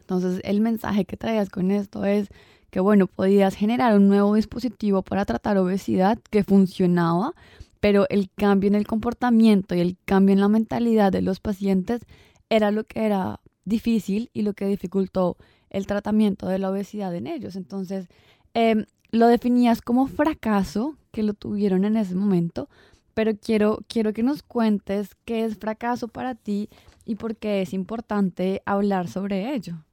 Entonces 0.00 0.40
el 0.44 0.60
mensaje 0.60 1.04
que 1.04 1.16
traías 1.16 1.50
con 1.50 1.70
esto 1.70 2.04
es 2.04 2.28
que, 2.70 2.80
bueno, 2.80 3.06
podías 3.06 3.54
generar 3.54 3.96
un 3.96 4.08
nuevo 4.08 4.34
dispositivo 4.34 5.02
para 5.02 5.24
tratar 5.24 5.56
obesidad 5.58 6.18
que 6.30 6.42
funcionaba, 6.42 7.32
pero 7.80 8.06
el 8.10 8.30
cambio 8.34 8.68
en 8.68 8.74
el 8.74 8.86
comportamiento 8.86 9.74
y 9.74 9.80
el 9.80 9.96
cambio 10.04 10.32
en 10.32 10.40
la 10.40 10.48
mentalidad 10.48 11.12
de 11.12 11.22
los 11.22 11.38
pacientes 11.38 12.02
era 12.50 12.70
lo 12.70 12.84
que 12.84 13.06
era 13.06 13.40
difícil 13.64 14.30
y 14.32 14.42
lo 14.42 14.54
que 14.54 14.66
dificultó 14.66 15.36
el 15.70 15.86
tratamiento 15.86 16.48
de 16.48 16.58
la 16.58 16.70
obesidad 16.70 17.14
en 17.14 17.26
ellos. 17.26 17.56
Entonces, 17.56 18.08
em, 18.54 18.84
lo 19.10 19.28
definías 19.28 19.80
como 19.80 20.06
fracaso, 20.06 20.96
que 21.12 21.22
lo 21.22 21.34
tuvieron 21.34 21.84
en 21.84 21.96
ese 21.96 22.14
momento, 22.14 22.68
pero 23.14 23.32
quiero, 23.36 23.80
quiero 23.88 24.12
que 24.12 24.22
nos 24.22 24.42
cuentes 24.42 25.16
qué 25.24 25.44
es 25.44 25.56
fracaso 25.56 26.08
para 26.08 26.34
ti 26.34 26.68
y 27.04 27.14
por 27.14 27.36
qué 27.36 27.62
es 27.62 27.72
importante 27.72 28.62
hablar 28.66 29.08
sobre 29.08 29.54
ello. 29.54 29.84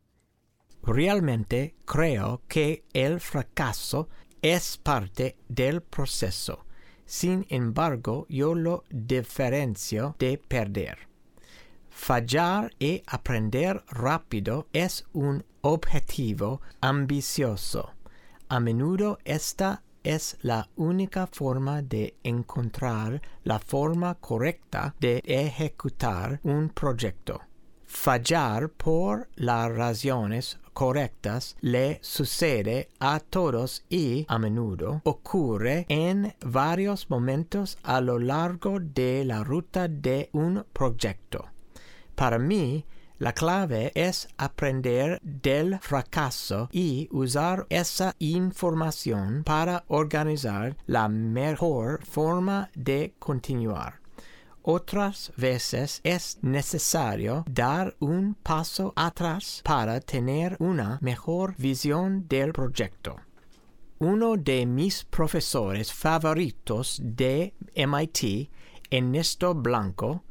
Realmente 0.84 1.76
creo 1.86 2.42
que 2.48 2.84
el 2.94 3.20
fracaso 3.20 4.10
es 4.42 4.78
parte 4.78 5.38
del 5.48 5.82
proceso. 5.82 6.66
Sin 7.06 7.46
embargo, 7.50 8.26
yo 8.30 8.56
lo 8.56 8.84
diferencio 8.90 10.16
de 10.18 10.38
perder. 10.40 10.98
Fallar 11.90 12.74
y 12.80 13.04
aprender 13.06 13.84
rápido 13.90 14.68
es 14.74 15.06
un 15.14 15.44
objetivo 15.62 16.62
ambicioso. 16.80 17.92
A 18.48 18.60
menudo 18.60 19.20
esta 19.24 19.84
es 20.04 20.38
la 20.42 20.68
única 20.76 21.28
forma 21.28 21.82
de 21.82 22.16
encontrar 22.24 23.22
la 23.44 23.60
forma 23.60 24.16
correcta 24.16 24.96
de 25.00 25.22
ejecutar 25.26 26.40
un 26.44 26.70
proyecto. 26.70 27.42
Fallar 27.86 28.70
por 28.70 29.28
las 29.36 29.70
razones 29.70 30.60
correctas 30.74 31.58
le 31.60 32.00
sucede 32.02 32.90
a 33.00 33.20
todos 33.20 33.84
y 33.90 34.26
a 34.30 34.40
menudo 34.40 35.02
ocurre 35.04 35.86
en 35.90 36.34
varios 36.46 37.10
momentos 37.10 37.78
a 37.84 38.00
lo 38.00 38.18
largo 38.18 38.80
de 38.80 39.26
la 39.26 39.44
ruta 39.44 39.90
de 39.90 40.30
un 40.32 40.66
proyecto. 40.72 41.48
Para 42.16 42.40
mí, 42.40 42.86
la 43.22 43.34
clave 43.34 43.92
es 43.94 44.28
aprender 44.36 45.20
del 45.22 45.78
fracaso 45.80 46.70
y 46.72 47.08
usar 47.12 47.68
esa 47.70 48.16
información 48.18 49.44
para 49.44 49.84
organizar 49.90 50.76
la 50.88 51.08
mejor 51.08 52.04
forma 52.04 52.72
de 52.74 53.14
continuar. 53.20 54.00
Otras 54.64 55.34
veces 55.38 56.02
es 56.04 56.40
necesario 56.42 57.46
dar 57.48 57.96
un 58.00 58.34
paso 58.34 58.92
atrás 58.96 59.62
para 59.64 60.00
tener 60.00 60.58
una 60.60 60.98
mejor 61.00 61.54
visión 61.58 62.26
del 62.28 62.54
proyecto. 62.54 63.18
Uno 64.00 64.36
de 64.36 64.66
mis 64.66 65.04
profesores 65.04 65.94
favoritos 65.94 67.00
de 67.04 67.54
MIT, 67.76 68.50
Ernesto 68.90 69.54
Blanco, 69.54 70.24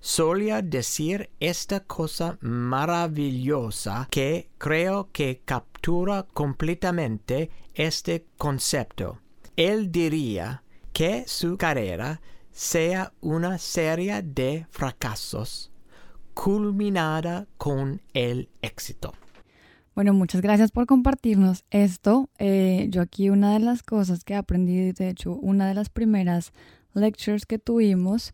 solía 0.00 0.62
decir 0.62 1.30
esta 1.40 1.80
cosa 1.80 2.38
maravillosa 2.40 4.08
que 4.10 4.50
creo 4.58 5.10
que 5.12 5.42
captura 5.44 6.26
completamente 6.32 7.50
este 7.74 8.26
concepto. 8.36 9.20
Él 9.56 9.90
diría 9.90 10.62
que 10.92 11.24
su 11.26 11.56
carrera 11.56 12.20
sea 12.50 13.12
una 13.20 13.58
serie 13.58 14.22
de 14.22 14.66
fracasos 14.70 15.70
culminada 16.34 17.46
con 17.56 18.00
el 18.14 18.48
éxito. 18.62 19.12
Bueno, 19.96 20.14
muchas 20.14 20.40
gracias 20.40 20.70
por 20.70 20.86
compartirnos 20.86 21.64
esto. 21.70 22.30
Eh, 22.38 22.86
yo 22.90 23.02
aquí 23.02 23.30
una 23.30 23.54
de 23.54 23.58
las 23.58 23.82
cosas 23.82 24.22
que 24.22 24.34
he 24.34 24.36
aprendido, 24.36 24.92
de 24.92 25.08
hecho, 25.08 25.32
una 25.34 25.66
de 25.66 25.74
las 25.74 25.88
primeras 25.88 26.52
lectures 26.94 27.46
que 27.46 27.58
tuvimos 27.58 28.32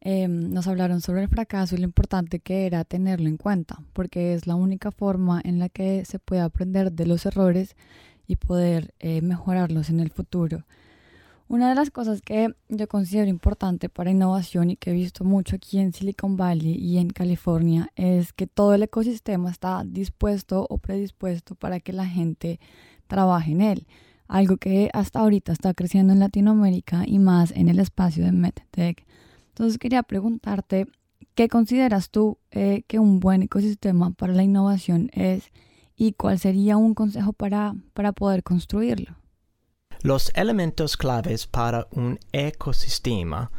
em, 0.00 0.50
nos 0.50 0.66
hablaron 0.66 1.00
sobre 1.00 1.22
el 1.22 1.28
fracaso 1.28 1.74
y 1.74 1.78
lo 1.78 1.84
importante 1.84 2.40
que 2.40 2.66
era 2.66 2.84
tenerlo 2.84 3.28
en 3.28 3.36
cuenta, 3.36 3.80
porque 3.92 4.34
es 4.34 4.46
la 4.46 4.54
única 4.54 4.90
forma 4.90 5.40
en 5.44 5.58
la 5.58 5.68
que 5.68 6.04
se 6.04 6.18
puede 6.18 6.42
aprender 6.42 6.92
de 6.92 7.06
los 7.06 7.26
errores 7.26 7.76
y 8.26 8.36
poder 8.36 8.94
eh, 9.00 9.22
mejorarlos 9.22 9.90
en 9.90 10.00
el 10.00 10.10
futuro. 10.10 10.64
Una 11.50 11.68
de 11.68 11.74
las 11.74 11.90
cosas 11.90 12.22
que 12.22 12.54
yo 12.68 12.86
considero 12.86 13.28
importante 13.28 13.88
para 13.88 14.12
innovación 14.12 14.70
y 14.70 14.76
que 14.76 14.90
he 14.90 14.94
visto 14.94 15.24
mucho 15.24 15.56
aquí 15.56 15.80
en 15.80 15.92
Silicon 15.92 16.36
Valley 16.36 16.76
y 16.76 16.98
en 16.98 17.10
California 17.10 17.90
es 17.96 18.32
que 18.32 18.46
todo 18.46 18.72
el 18.72 18.84
ecosistema 18.84 19.50
está 19.50 19.82
dispuesto 19.84 20.64
o 20.70 20.78
predispuesto 20.78 21.56
para 21.56 21.80
que 21.80 21.92
la 21.92 22.06
gente 22.06 22.60
trabaje 23.08 23.50
en 23.50 23.62
él. 23.62 23.88
Algo 24.28 24.58
que 24.58 24.90
hasta 24.92 25.18
ahorita 25.18 25.50
está 25.50 25.74
creciendo 25.74 26.12
en 26.12 26.20
Latinoamérica 26.20 27.02
y 27.04 27.18
más 27.18 27.50
en 27.50 27.68
el 27.68 27.80
espacio 27.80 28.24
de 28.24 28.30
MedTech. 28.30 29.04
Entonces 29.60 29.78
quería 29.78 30.02
preguntarte, 30.02 30.86
¿qué 31.34 31.48
consideras 31.48 32.08
tú 32.08 32.38
eh, 32.50 32.82
que 32.86 32.98
un 32.98 33.20
buen 33.20 33.42
ecosistema 33.42 34.10
para 34.10 34.32
la 34.32 34.42
innovación 34.42 35.10
es 35.12 35.50
y 35.94 36.14
cuál 36.14 36.38
sería 36.38 36.78
un 36.78 36.94
consejo 36.94 37.34
para, 37.34 37.74
para 37.92 38.12
poder 38.12 38.42
construirlo? 38.42 39.16
Los 40.00 40.32
elementos 40.34 40.96
claves 40.96 41.46
para 41.46 41.88
un 41.90 42.18
ecosistema 42.32 43.52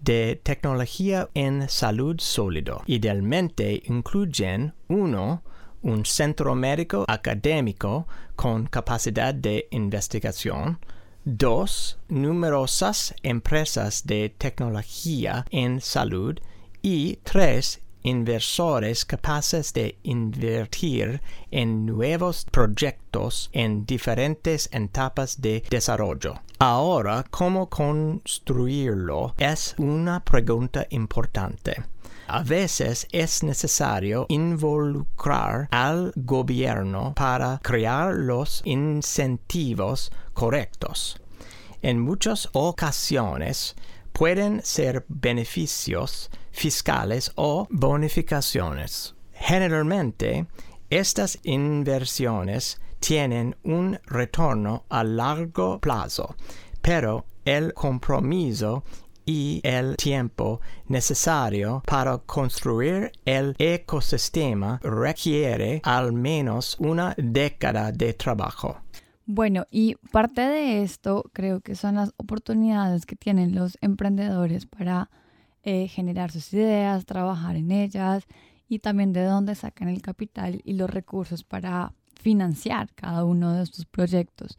de 0.00 0.40
tecnología 0.40 1.28
en 1.34 1.68
salud 1.68 2.20
sólido 2.20 2.82
idealmente 2.86 3.82
incluyen 3.86 4.74
1. 4.86 5.42
Un 5.82 6.06
centro 6.06 6.54
médico 6.54 7.04
académico 7.08 8.06
con 8.36 8.66
capacidad 8.66 9.34
de 9.34 9.66
investigación. 9.72 10.78
2. 11.36 11.98
Numerosas 12.08 13.14
empresas 13.22 14.06
de 14.06 14.30
tecnología 14.30 15.44
en 15.50 15.80
salud. 15.82 16.38
Y 16.80 17.16
3 17.16 17.82
inversores 18.02 19.04
capaces 19.04 19.72
de 19.74 19.98
invertir 20.04 21.20
en 21.50 21.84
nuevos 21.84 22.46
proyectos 22.50 23.50
en 23.52 23.84
diferentes 23.84 24.70
etapas 24.72 25.40
de 25.40 25.62
desarrollo. 25.68 26.40
Ahora, 26.60 27.24
¿cómo 27.30 27.68
construirlo? 27.68 29.34
Es 29.36 29.74
una 29.78 30.24
pregunta 30.24 30.86
importante. 30.90 31.84
A 32.30 32.42
veces 32.42 33.08
es 33.10 33.42
necesario 33.42 34.26
involucrar 34.28 35.66
al 35.70 36.12
gobierno 36.14 37.14
para 37.14 37.58
crear 37.62 38.12
los 38.14 38.60
incentivos 38.66 40.12
correctos. 40.34 41.18
En 41.80 41.98
muchas 41.98 42.50
ocasiones 42.52 43.74
pueden 44.12 44.60
ser 44.62 45.06
beneficios 45.08 46.30
fiscales 46.52 47.32
o 47.36 47.66
bonificaciones. 47.70 49.14
Generalmente, 49.32 50.46
estas 50.90 51.38
inversiones 51.44 52.78
tienen 53.00 53.56
un 53.62 53.98
retorno 54.04 54.84
a 54.90 55.02
largo 55.02 55.78
plazo, 55.78 56.36
pero 56.82 57.24
el 57.46 57.72
compromiso 57.72 58.84
y 59.28 59.60
el 59.62 59.94
tiempo 59.98 60.62
necesario 60.86 61.82
para 61.84 62.16
construir 62.16 63.12
el 63.26 63.54
ecosistema 63.58 64.80
requiere 64.82 65.82
al 65.84 66.14
menos 66.14 66.76
una 66.78 67.14
década 67.18 67.92
de 67.92 68.14
trabajo. 68.14 68.80
Bueno, 69.26 69.66
y 69.70 69.96
parte 70.12 70.40
de 70.40 70.82
esto 70.82 71.30
creo 71.34 71.60
que 71.60 71.74
son 71.74 71.96
las 71.96 72.14
oportunidades 72.16 73.04
que 73.04 73.16
tienen 73.16 73.54
los 73.54 73.76
emprendedores 73.82 74.64
para 74.64 75.10
eh, 75.62 75.88
generar 75.88 76.30
sus 76.30 76.54
ideas, 76.54 77.04
trabajar 77.04 77.56
en 77.56 77.70
ellas 77.70 78.24
y 78.66 78.78
también 78.78 79.12
de 79.12 79.24
dónde 79.24 79.54
sacan 79.54 79.88
el 79.90 80.00
capital 80.00 80.62
y 80.64 80.72
los 80.72 80.88
recursos 80.88 81.44
para 81.44 81.92
financiar 82.14 82.88
cada 82.94 83.24
uno 83.24 83.52
de 83.52 83.62
estos 83.64 83.84
proyectos. 83.84 84.56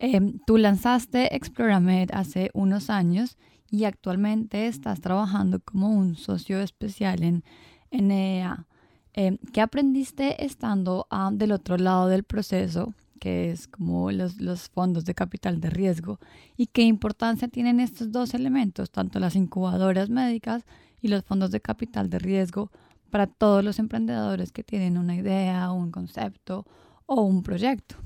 Em, 0.00 0.40
tú 0.44 0.58
lanzaste 0.58 1.36
Exploramed 1.36 2.10
hace 2.12 2.50
unos 2.52 2.90
años 2.90 3.36
y 3.70 3.84
actualmente 3.84 4.66
estás 4.66 5.00
trabajando 5.00 5.60
como 5.60 5.90
un 5.90 6.16
socio 6.16 6.60
especial 6.60 7.22
en 7.22 7.42
NEA. 7.90 8.66
Em, 9.14 9.38
¿Qué 9.52 9.60
aprendiste 9.60 10.44
estando 10.44 11.06
ah, 11.10 11.30
del 11.32 11.52
otro 11.52 11.76
lado 11.76 12.08
del 12.08 12.24
proceso 12.24 12.94
que 13.18 13.50
es 13.50 13.66
como 13.66 14.12
los, 14.12 14.40
los, 14.40 14.68
fondos 14.68 15.04
de 15.04 15.14
capital 15.14 15.60
de 15.60 15.70
riesgo, 15.70 16.20
y 16.56 16.66
qué 16.66 16.82
importancia 16.82 17.48
tienen 17.48 17.80
estos 17.80 18.12
dos 18.12 18.32
elementos, 18.32 18.90
tanto 18.90 19.18
las 19.18 19.34
incubadoras 19.34 20.08
médicas 20.08 20.64
y 21.02 21.08
los 21.08 21.24
fondos 21.24 21.50
de 21.50 21.60
capital 21.60 22.10
de 22.10 22.20
riesgo, 22.20 22.70
para 23.10 23.26
todos 23.26 23.64
los 23.64 23.78
emprendedores 23.78 24.52
que 24.52 24.62
tienen 24.62 24.98
una 24.98 25.16
idea, 25.16 25.72
un 25.72 25.90
concepto 25.90 26.64
o 27.06 27.22
un 27.22 27.42
proyecto. 27.42 27.96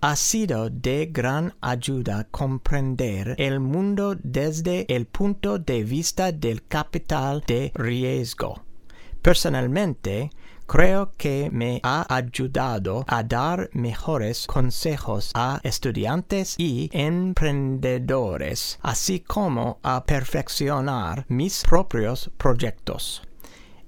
Ha 0.00 0.14
sido 0.14 0.70
de 0.70 1.06
gran 1.06 1.54
ayuda 1.60 2.28
comprender 2.30 3.34
el 3.36 3.58
mundo 3.58 4.14
desde 4.22 4.86
el 4.94 5.06
punto 5.06 5.58
de 5.58 5.82
vista 5.82 6.30
del 6.30 6.64
capital 6.68 7.42
de 7.48 7.72
riesgo. 7.74 8.62
Personalmente, 9.22 10.30
creo 10.68 11.10
que 11.16 11.50
me 11.52 11.80
ha 11.82 12.06
ayudado 12.14 13.04
a 13.08 13.24
dar 13.24 13.70
mejores 13.72 14.46
consejos 14.46 15.32
a 15.34 15.58
estudiantes 15.64 16.54
y 16.58 16.90
emprendedores, 16.92 18.78
así 18.82 19.18
como 19.18 19.80
a 19.82 20.04
perfeccionar 20.04 21.24
mis 21.26 21.64
propios 21.64 22.30
proyectos. 22.38 23.22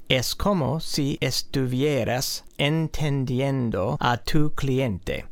Es 0.08 0.34
como 0.34 0.80
si 0.80 1.18
estuvieras 1.20 2.44
entendiendo 2.58 3.96
a 4.00 4.16
tu 4.16 4.52
cliente, 4.54 5.26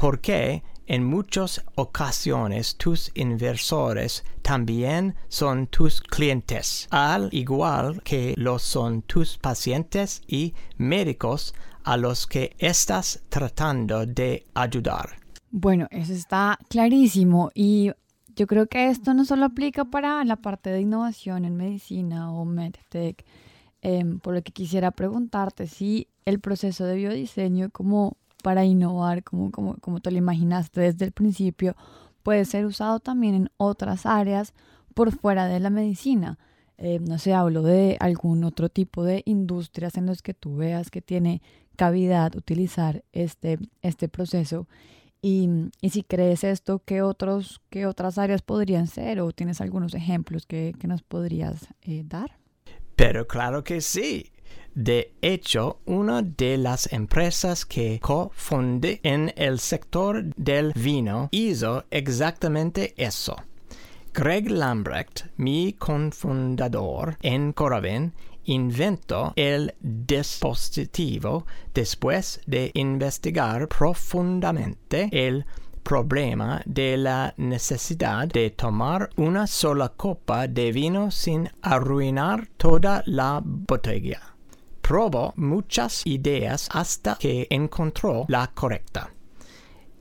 porque 0.00 0.62
en 0.86 1.04
muchas 1.04 1.62
ocasiones 1.74 2.76
tus 2.76 3.12
inversores 3.14 4.24
también 4.40 5.14
son 5.28 5.66
tus 5.66 6.00
clientes, 6.00 6.88
al 6.90 7.28
igual 7.32 8.02
que 8.02 8.32
lo 8.38 8.58
son 8.58 9.02
tus 9.02 9.36
pacientes 9.36 10.22
y 10.26 10.54
médicos 10.78 11.54
a 11.84 11.98
los 11.98 12.26
que 12.26 12.56
estás 12.58 13.22
tratando 13.28 14.06
de 14.06 14.46
ayudar. 14.54 15.10
Bueno, 15.50 15.86
eso 15.90 16.14
está 16.14 16.58
clarísimo 16.70 17.50
y 17.54 17.92
yo 18.34 18.46
creo 18.46 18.68
que 18.68 18.88
esto 18.88 19.12
no 19.12 19.26
solo 19.26 19.44
aplica 19.44 19.84
para 19.84 20.24
la 20.24 20.36
parte 20.36 20.70
de 20.70 20.80
innovación 20.80 21.44
en 21.44 21.58
medicina 21.58 22.32
o 22.32 22.46
medtech, 22.46 23.22
em, 23.82 24.18
por 24.18 24.32
lo 24.32 24.40
que 24.40 24.52
quisiera 24.52 24.92
preguntarte 24.92 25.66
si 25.66 26.08
el 26.24 26.40
proceso 26.40 26.86
de 26.86 26.96
biodiseño 26.96 27.68
como 27.68 28.16
para 28.42 28.64
innovar, 28.64 29.22
como, 29.22 29.50
como, 29.50 29.76
como 29.76 30.00
te 30.00 30.10
lo 30.10 30.18
imaginaste 30.18 30.80
desde 30.80 31.04
el 31.06 31.12
principio, 31.12 31.76
puede 32.22 32.44
ser 32.44 32.66
usado 32.66 33.00
también 33.00 33.34
en 33.34 33.50
otras 33.56 34.06
áreas 34.06 34.54
por 34.94 35.12
fuera 35.12 35.46
de 35.46 35.60
la 35.60 35.70
medicina. 35.70 36.38
Eh, 36.78 36.98
no 36.98 37.18
sé, 37.18 37.34
hablo 37.34 37.62
de 37.62 37.96
algún 38.00 38.42
otro 38.44 38.70
tipo 38.70 39.04
de 39.04 39.22
industrias 39.26 39.96
en 39.96 40.06
los 40.06 40.22
que 40.22 40.32
tú 40.32 40.56
veas 40.56 40.90
que 40.90 41.02
tiene 41.02 41.42
cavidad 41.76 42.34
utilizar 42.36 43.04
este, 43.12 43.58
este 43.82 44.08
proceso. 44.08 44.66
Y, 45.22 45.48
y, 45.82 45.90
si 45.90 46.02
crees 46.02 46.44
esto, 46.44 46.82
¿qué, 46.84 47.02
otros, 47.02 47.60
¿qué 47.68 47.84
otras 47.84 48.16
áreas 48.16 48.40
podrían 48.40 48.86
ser? 48.86 49.20
¿O 49.20 49.32
tienes 49.32 49.60
algunos 49.60 49.94
ejemplos 49.94 50.46
que, 50.46 50.74
que 50.80 50.88
nos 50.88 51.02
podrías 51.02 51.68
eh, 51.82 52.02
dar? 52.06 52.38
Pero 52.96 53.26
claro 53.26 53.62
que 53.62 53.82
sí. 53.82 54.32
De 54.74 55.12
hecho, 55.20 55.80
una 55.84 56.22
de 56.22 56.56
las 56.56 56.92
empresas 56.92 57.64
que 57.64 57.98
cofundé 58.00 59.00
en 59.02 59.32
el 59.36 59.58
sector 59.58 60.24
del 60.36 60.72
vino 60.74 61.28
hizo 61.32 61.84
exactamente 61.90 62.94
eso. 62.96 63.36
Greg 64.12 64.48
Lambrecht, 64.50 65.26
mi 65.36 65.72
cofundador 65.72 67.16
en 67.22 67.52
Coraven, 67.52 68.12
inventó 68.44 69.32
el 69.36 69.74
dispositivo 69.80 71.46
después 71.74 72.40
de 72.46 72.70
investigar 72.74 73.68
profundamente 73.68 75.08
el 75.12 75.44
problema 75.82 76.62
de 76.64 76.96
la 76.96 77.34
necesidad 77.36 78.28
de 78.28 78.50
tomar 78.50 79.10
una 79.16 79.46
sola 79.46 79.88
copa 79.90 80.46
de 80.46 80.72
vino 80.72 81.10
sin 81.10 81.50
arruinar 81.62 82.48
toda 82.56 83.02
la 83.06 83.40
botella 83.44 84.29
probó 84.90 85.32
muchas 85.36 86.04
ideas 86.04 86.68
hasta 86.72 87.14
que 87.14 87.46
encontró 87.48 88.24
la 88.26 88.48
correcta. 88.48 89.14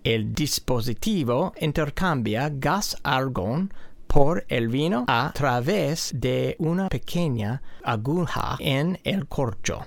El 0.03 0.33
dispositivo 0.33 1.53
intercambia 1.61 2.49
gas 2.51 2.97
argón 3.03 3.71
por 4.07 4.45
el 4.47 4.67
vino 4.67 5.05
a 5.07 5.31
través 5.35 6.11
de 6.15 6.55
una 6.57 6.89
pequeña 6.89 7.61
aguja 7.83 8.57
en 8.59 8.97
el 9.03 9.27
corcho. 9.27 9.85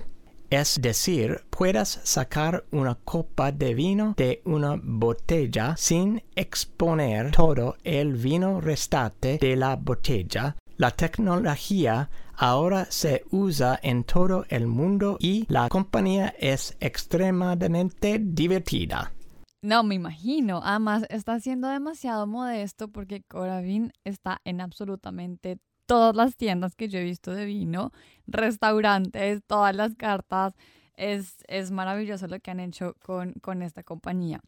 Es 0.49 0.79
decir, 0.81 1.43
puedes 1.49 1.99
sacar 2.05 2.63
una 2.71 2.95
copa 2.95 3.51
de 3.51 3.73
vino 3.73 4.13
de 4.15 4.41
una 4.45 4.79
botella 4.81 5.75
sin 5.75 6.23
exponer 6.33 7.31
todo 7.31 7.75
el 7.83 8.13
vino 8.13 8.61
restante 8.61 9.37
de 9.37 9.57
la 9.57 9.75
botella. 9.75 10.55
La 10.77 10.91
tecnología 10.91 12.09
ahora 12.35 12.85
se 12.89 13.23
usa 13.31 13.79
en 13.81 14.03
todo 14.03 14.45
el 14.49 14.67
mundo 14.67 15.17
y 15.19 15.45
la 15.49 15.69
compañía 15.69 16.33
es 16.39 16.75
extremadamente 16.79 18.19
divertida. 18.19 19.13
No, 19.61 19.81
me 19.83 19.95
imagino. 19.95 20.61
Además, 20.63 21.05
está 21.09 21.39
siendo 21.39 21.69
demasiado 21.69 22.27
modesto 22.27 22.89
porque 22.89 23.23
Coravin 23.23 23.93
está 24.03 24.41
en 24.43 24.59
absolutamente 24.59 25.57
todas 25.85 26.15
las 26.15 26.35
tiendas 26.35 26.75
que 26.75 26.89
yo 26.89 26.99
he 26.99 27.03
visto 27.03 27.31
de 27.31 27.45
vino, 27.45 27.91
restaurantes, 28.27 29.41
todas 29.47 29.75
las 29.75 29.95
cartas. 29.95 30.53
Es, 30.95 31.37
es 31.47 31.71
maravilloso 31.71 32.27
lo 32.27 32.39
que 32.39 32.51
han 32.51 32.59
hecho 32.59 32.95
con, 33.01 33.33
con 33.41 33.61
esta 33.61 33.83
compañía. 33.83 34.41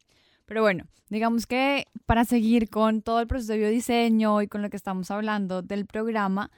Pero 0.45 0.61
bueno, 0.61 0.85
digamos 1.09 1.47
que 1.47 1.87
para 2.05 2.25
seguir 2.25 2.69
con 2.69 3.01
todo 3.01 3.19
el 3.19 3.27
proceso 3.27 3.53
de 3.53 3.59
biodiseño 3.59 4.41
y 4.41 4.47
con 4.47 4.61
lo 4.61 4.69
que 4.69 4.77
estamos 4.77 5.09
hablando 5.11 5.61
del 5.61 5.85
programa, 5.85 6.51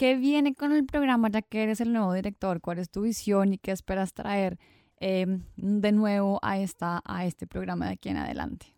¿qué 0.00 0.16
viene 0.16 0.54
con 0.54 0.72
el 0.72 0.86
programa 0.86 1.28
ya 1.28 1.42
que 1.42 1.62
eres 1.62 1.82
el 1.82 1.92
nuevo 1.92 2.14
director? 2.14 2.62
¿Cuál 2.62 2.78
es 2.78 2.88
tu 2.88 3.02
visión 3.02 3.52
y 3.52 3.58
qué 3.58 3.70
esperas 3.70 4.14
traer 4.14 4.58
em, 4.96 5.42
de 5.56 5.92
nuevo 5.92 6.38
a, 6.40 6.58
esta, 6.58 7.02
a 7.04 7.26
este 7.26 7.46
programa 7.46 7.84
de 7.84 7.92
aquí 7.92 8.08
en 8.08 8.16
adelante? 8.16 8.74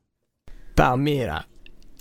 Palmira, 0.75 1.47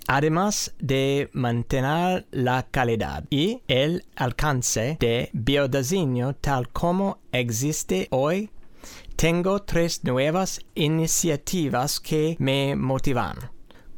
además 0.07 0.73
de 0.79 1.29
mantener 1.33 2.25
la 2.31 2.65
calidad 2.71 3.23
y 3.29 3.61
el 3.67 4.05
alcance 4.15 4.97
de 4.99 5.29
biodiseño 5.33 6.33
tal 6.33 6.69
como 6.69 7.19
existe 7.31 8.07
hoy, 8.09 8.49
tengo 9.15 9.61
tres 9.61 10.03
nuevas 10.03 10.61
iniciativas 10.73 11.99
que 11.99 12.37
me 12.39 12.75
motivan. 12.75 13.37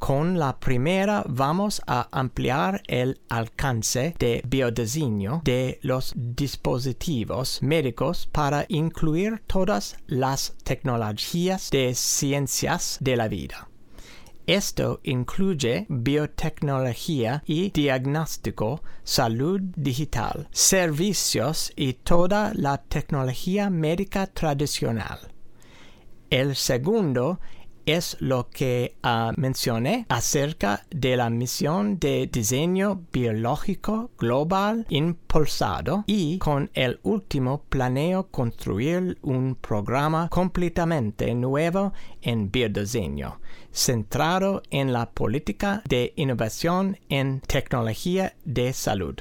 Con 0.05 0.37
la 0.37 0.59
primera 0.59 1.23
vamos 1.29 1.81
a 1.87 2.09
ampliar 2.11 2.83
el 2.87 3.21
alcance 3.29 4.13
de 4.19 4.41
biodiseño 4.45 5.41
de 5.45 5.79
los 5.81 6.11
dispositivos 6.13 7.59
médicos 7.61 8.27
para 8.29 8.65
incluir 8.67 9.41
todas 9.47 9.95
las 10.07 10.55
tecnologías 10.65 11.69
de 11.69 11.95
ciencias 11.95 12.97
de 12.99 13.15
la 13.15 13.29
vida. 13.29 13.69
Esto 14.45 14.99
incluye 15.03 15.85
biotecnología 15.87 17.41
y 17.45 17.71
diagnóstico, 17.71 18.83
salud 19.05 19.61
digital, 19.77 20.49
servicios 20.51 21.71
y 21.77 21.93
toda 21.93 22.51
la 22.55 22.77
tecnología 22.77 23.69
médica 23.69 24.27
tradicional. 24.27 25.19
El 26.29 26.57
segundo 26.57 27.39
es 27.85 28.17
lo 28.19 28.49
que 28.49 28.95
uh, 29.03 29.31
mencioné 29.35 30.05
acerca 30.09 30.85
de 30.89 31.17
la 31.17 31.29
misión 31.29 31.99
de 31.99 32.29
diseño 32.31 33.01
biológico 33.11 34.11
global 34.17 34.85
impulsado 34.89 36.03
y 36.07 36.37
con 36.39 36.69
el 36.73 36.99
último 37.03 37.63
planeo 37.69 38.27
construir 38.27 39.17
un 39.21 39.55
programa 39.55 40.29
completamente 40.29 41.33
nuevo 41.35 41.93
en 42.21 42.51
biodiseño, 42.51 43.39
centrado 43.71 44.63
en 44.69 44.93
la 44.93 45.09
política 45.11 45.81
de 45.87 46.13
innovación 46.15 46.97
en 47.09 47.41
tecnología 47.41 48.35
de 48.45 48.73
salud. 48.73 49.15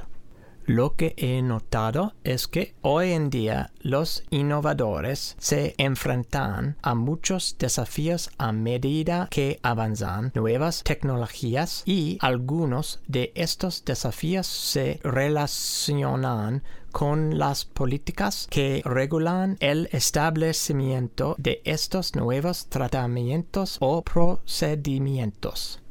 Lo 0.64 0.94
que 0.94 1.14
he 1.16 1.42
notado 1.42 2.14
es 2.22 2.46
que 2.46 2.74
hoy 2.82 3.12
en 3.12 3.30
día 3.30 3.72
los 3.80 4.22
innovadores 4.30 5.34
se 5.38 5.74
enfrentan 5.76 6.76
a 6.82 6.94
muchos 6.94 7.56
desafíos 7.58 8.30
a 8.38 8.52
medida 8.52 9.26
que 9.30 9.58
avanzan 9.62 10.30
nuevas 10.34 10.84
tecnologías 10.84 11.82
y 11.84 12.16
algunos 12.20 13.00
de 13.08 13.32
estos 13.34 13.84
desafíos 13.84 14.46
se 14.46 15.00
relacionan 15.02 16.62
con 16.92 17.38
las 17.38 17.64
políticas 17.64 18.46
que 18.48 18.82
regulan 18.84 19.56
el 19.58 19.88
establecimiento 19.92 21.34
de 21.38 21.60
estos 21.64 22.14
nuevos 22.14 22.66
tratamientos 22.66 23.78
o 23.80 24.02
procedimientos. 24.02 25.81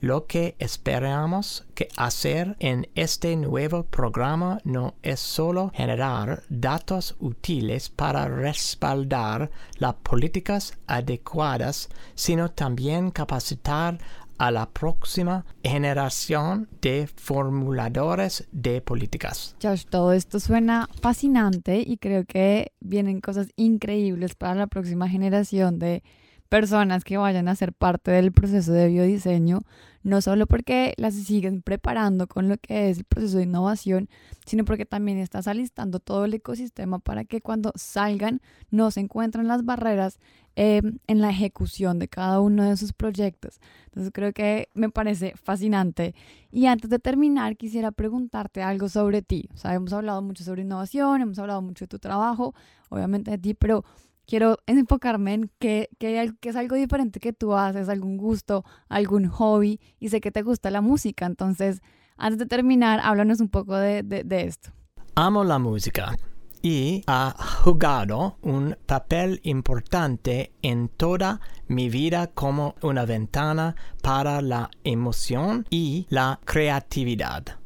Lo 0.00 0.26
que 0.26 0.56
esperamos 0.58 1.66
que 1.74 1.88
hacer 1.94 2.56
en 2.58 2.88
este 2.94 3.36
nuevo 3.36 3.84
programa 3.84 4.58
no 4.64 4.94
es 5.02 5.20
solo 5.20 5.70
generar 5.74 6.42
datos 6.48 7.16
útiles 7.18 7.90
para 7.90 8.26
respaldar 8.26 9.50
las 9.76 9.94
políticas 9.96 10.72
adecuadas, 10.86 11.90
sino 12.14 12.50
también 12.50 13.10
capacitar 13.10 13.98
a 14.38 14.50
la 14.50 14.70
próxima 14.70 15.44
generación 15.62 16.66
de 16.80 17.06
formuladores 17.06 18.48
de 18.52 18.80
políticas. 18.80 19.54
Josh, 19.62 19.84
todo 19.84 20.14
esto 20.14 20.40
suena 20.40 20.88
fascinante 21.02 21.84
y 21.86 21.98
creo 21.98 22.24
que 22.24 22.72
vienen 22.80 23.20
cosas 23.20 23.48
increíbles 23.56 24.34
para 24.34 24.54
la 24.54 24.66
próxima 24.66 25.10
generación 25.10 25.78
de 25.78 26.02
personas 26.48 27.04
que 27.04 27.16
vayan 27.16 27.48
a 27.48 27.54
ser 27.54 27.74
parte 27.74 28.10
del 28.10 28.32
proceso 28.32 28.72
de 28.72 28.88
biodiseño, 28.88 29.60
no 30.02 30.20
solo 30.20 30.46
porque 30.46 30.94
las 30.96 31.14
siguen 31.14 31.62
preparando 31.62 32.26
con 32.26 32.48
lo 32.48 32.56
que 32.56 32.90
es 32.90 32.98
el 32.98 33.04
proceso 33.04 33.38
de 33.38 33.44
innovación, 33.44 34.08
sino 34.46 34.64
porque 34.64 34.86
también 34.86 35.18
estás 35.18 35.46
alistando 35.46 36.00
todo 36.00 36.24
el 36.24 36.34
ecosistema 36.34 36.98
para 36.98 37.24
que 37.24 37.40
cuando 37.40 37.72
salgan 37.74 38.40
no 38.70 38.90
se 38.90 39.00
encuentren 39.00 39.46
las 39.46 39.64
barreras 39.64 40.18
em, 40.56 40.98
en 41.06 41.20
la 41.20 41.30
ejecución 41.30 41.98
de 41.98 42.08
cada 42.08 42.40
uno 42.40 42.64
de 42.68 42.76
sus 42.76 42.92
proyectos. 42.92 43.60
Entonces 43.86 44.12
creo 44.12 44.32
que 44.32 44.68
me 44.74 44.90
parece 44.90 45.34
fascinante. 45.36 46.14
Y 46.50 46.66
antes 46.66 46.90
de 46.90 46.98
terminar, 46.98 47.56
quisiera 47.56 47.92
preguntarte 47.92 48.62
algo 48.62 48.88
sobre 48.88 49.22
ti. 49.22 49.48
O 49.54 49.56
sea, 49.56 49.74
hemos 49.74 49.92
hablado 49.92 50.22
mucho 50.22 50.44
sobre 50.44 50.62
innovación, 50.62 51.20
hemos 51.20 51.38
hablado 51.38 51.62
mucho 51.62 51.84
de 51.84 51.88
tu 51.88 51.98
trabajo, 51.98 52.54
obviamente 52.88 53.30
de 53.30 53.38
ti, 53.38 53.54
pero 53.54 53.84
quiero 54.30 54.58
enfocarme 54.66 55.34
en 55.34 55.50
que, 55.58 55.90
que, 55.98 56.32
es 56.40 56.56
algo 56.56 56.76
diferente 56.76 57.18
que 57.18 57.32
tú 57.32 57.54
haces, 57.54 57.88
algún 57.88 58.16
gusto, 58.16 58.64
algún 58.88 59.26
hobby, 59.26 59.80
y 59.98 60.08
sé 60.08 60.20
que 60.20 60.30
te 60.30 60.42
gusta 60.42 60.70
la 60.70 60.80
música. 60.80 61.26
Entonces, 61.26 61.82
antes 62.16 62.38
de 62.38 62.46
terminar, 62.46 63.00
háblanos 63.02 63.40
un 63.40 63.48
poco 63.48 63.76
de, 63.76 64.04
de 64.04 64.42
esto. 64.44 64.70
Amo 65.16 65.42
la 65.42 65.58
música 65.58 66.16
y 66.62 67.02
ha 67.08 67.34
jugado 67.64 68.36
un 68.42 68.76
papel 68.86 69.40
importante 69.42 70.52
en 70.62 70.88
toda 70.88 71.40
mi 71.66 71.88
vida 71.90 72.28
como 72.28 72.76
una 72.82 73.04
ventana 73.06 73.74
para 74.00 74.40
la 74.42 74.70
emoción 74.84 75.66
y 75.70 76.06
la 76.08 76.38
creatividad 76.44 77.59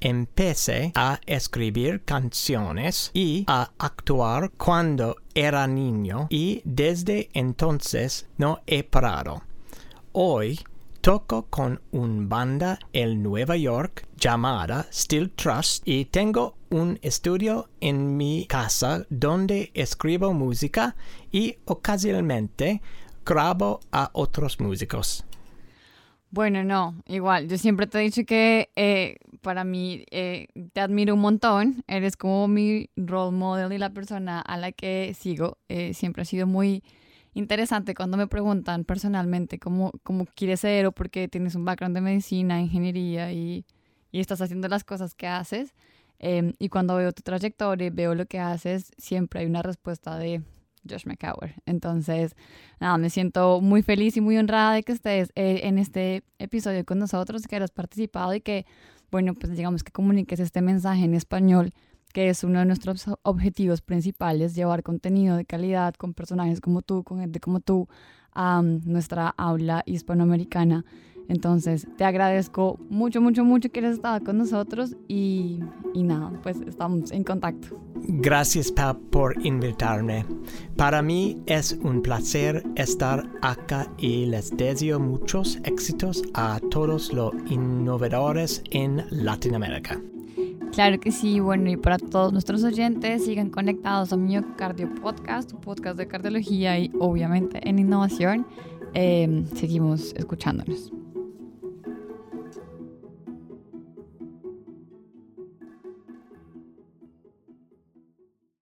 empecé 0.00 0.92
a 0.94 1.20
escribir 1.26 2.02
canciones 2.04 3.10
y 3.14 3.44
a 3.46 3.70
actuar 3.78 4.50
cuando 4.56 5.16
era 5.34 5.66
niño 5.66 6.26
y 6.30 6.62
desde 6.64 7.28
entonces 7.32 8.26
no 8.36 8.60
he 8.66 8.82
parado. 8.82 9.42
Hoy 10.12 10.60
toco 11.00 11.46
con 11.46 11.80
una 11.92 12.26
banda 12.26 12.78
en 12.92 13.22
Nueva 13.22 13.56
York 13.56 14.08
llamada 14.16 14.86
Still 14.90 15.30
Trust 15.30 15.86
y 15.86 16.06
tengo 16.06 16.56
un 16.70 16.98
estudio 17.02 17.68
en 17.80 18.16
mi 18.16 18.46
casa 18.46 19.06
donde 19.08 19.70
escribo 19.74 20.32
música 20.32 20.96
y 21.30 21.58
ocasionalmente 21.64 22.82
grabo 23.24 23.80
a 23.92 24.10
otros 24.14 24.58
músicos. 24.58 25.24
Bueno, 26.30 26.64
no, 26.64 27.02
igual, 27.06 27.48
yo 27.48 27.56
siempre 27.56 27.86
te 27.86 27.98
he 27.98 28.02
dicho 28.02 28.24
que 28.26 28.70
eh, 28.76 29.16
para 29.42 29.64
mí 29.64 30.04
eh, 30.10 30.48
te 30.72 30.80
admiro 30.80 31.14
un 31.14 31.20
montón, 31.20 31.84
eres 31.86 32.16
como 32.16 32.48
mi 32.48 32.90
role 32.96 33.36
model 33.36 33.72
y 33.72 33.78
la 33.78 33.90
persona 33.90 34.40
a 34.40 34.56
la 34.58 34.72
que 34.72 35.14
sigo. 35.18 35.58
Eh, 35.68 35.94
siempre 35.94 36.22
ha 36.22 36.24
sido 36.24 36.46
muy 36.46 36.82
interesante 37.34 37.94
cuando 37.94 38.16
me 38.16 38.26
preguntan 38.26 38.84
personalmente 38.84 39.58
cómo, 39.58 39.92
cómo 40.02 40.26
quieres 40.26 40.60
ser 40.60 40.86
o 40.86 40.92
por 40.92 41.10
qué 41.10 41.28
tienes 41.28 41.54
un 41.54 41.64
background 41.64 41.94
de 41.94 42.00
medicina, 42.00 42.60
ingeniería 42.60 43.32
y, 43.32 43.64
y 44.10 44.20
estás 44.20 44.40
haciendo 44.40 44.68
las 44.68 44.84
cosas 44.84 45.14
que 45.14 45.28
haces. 45.28 45.74
Em, 46.18 46.54
y 46.58 46.68
cuando 46.70 46.96
veo 46.96 47.12
tu 47.12 47.22
trayectoria 47.22 47.86
y 47.86 47.90
veo 47.90 48.14
lo 48.14 48.26
que 48.26 48.40
haces, 48.40 48.90
siempre 48.98 49.40
hay 49.40 49.46
una 49.46 49.62
respuesta 49.62 50.18
de 50.18 50.42
Josh 50.88 51.06
McCower. 51.06 51.54
Entonces, 51.66 52.36
nada, 52.80 52.98
me 52.98 53.10
siento 53.10 53.60
muy 53.60 53.82
feliz 53.82 54.16
y 54.16 54.20
muy 54.20 54.36
honrada 54.36 54.74
de 54.74 54.82
que 54.82 54.92
estés 54.92 55.30
eh, 55.34 55.60
en 55.64 55.78
este 55.78 56.24
episodio 56.38 56.84
con 56.84 56.98
nosotros, 56.98 57.46
que 57.46 57.56
hayas 57.56 57.70
participado 57.70 58.34
y 58.34 58.40
que, 58.40 58.66
bueno, 59.10 59.34
pues 59.34 59.56
digamos 59.56 59.82
que 59.82 59.92
comuniques 59.92 60.40
este 60.40 60.62
mensaje 60.62 61.04
en 61.04 61.14
español, 61.14 61.72
que 62.12 62.28
es 62.28 62.44
uno 62.44 62.60
de 62.60 62.64
nuestros 62.64 63.06
objetivos 63.22 63.82
principales, 63.82 64.54
llevar 64.54 64.82
contenido 64.82 65.36
de 65.36 65.44
calidad 65.44 65.94
con 65.94 66.14
personajes 66.14 66.60
como 66.60 66.82
tú, 66.82 67.04
con 67.04 67.20
gente 67.20 67.40
como 67.40 67.60
tú, 67.60 67.88
a 68.32 68.62
nuestra 68.62 69.28
aula 69.36 69.82
hispanoamericana. 69.86 70.84
Entonces, 71.28 71.86
te 71.96 72.04
agradezco 72.04 72.78
mucho, 72.88 73.20
mucho, 73.20 73.44
mucho 73.44 73.70
que 73.70 73.80
hayas 73.80 73.94
estado 73.94 74.24
con 74.24 74.38
nosotros 74.38 74.96
y, 75.08 75.60
y 75.94 76.02
nada, 76.02 76.32
pues 76.42 76.60
estamos 76.66 77.10
en 77.10 77.24
contacto. 77.24 77.80
Gracias 78.08 78.72
por 79.10 79.34
invitarme. 79.44 80.24
Para 80.76 81.02
mí 81.02 81.42
es 81.46 81.72
un 81.82 82.02
placer 82.02 82.62
estar 82.76 83.28
acá 83.42 83.90
y 83.98 84.26
les 84.26 84.56
deseo 84.56 85.00
muchos 85.00 85.58
éxitos 85.64 86.22
a 86.34 86.60
todos 86.70 87.12
los 87.12 87.32
innovadores 87.50 88.62
en 88.70 89.04
Latinoamérica. 89.10 90.00
Claro 90.72 91.00
que 91.00 91.10
sí, 91.10 91.40
bueno, 91.40 91.70
y 91.70 91.76
para 91.76 91.98
todos 91.98 92.32
nuestros 92.32 92.62
oyentes, 92.62 93.24
sigan 93.24 93.50
conectados 93.50 94.12
a 94.12 94.16
Miocardio 94.16 94.94
Podcast, 94.94 95.52
un 95.54 95.60
podcast 95.60 95.96
de 95.96 96.06
cardiología 96.06 96.78
y 96.78 96.92
obviamente 96.98 97.66
en 97.66 97.78
innovación. 97.78 98.46
Eh, 98.92 99.44
seguimos 99.54 100.12
escuchándonos. 100.14 100.92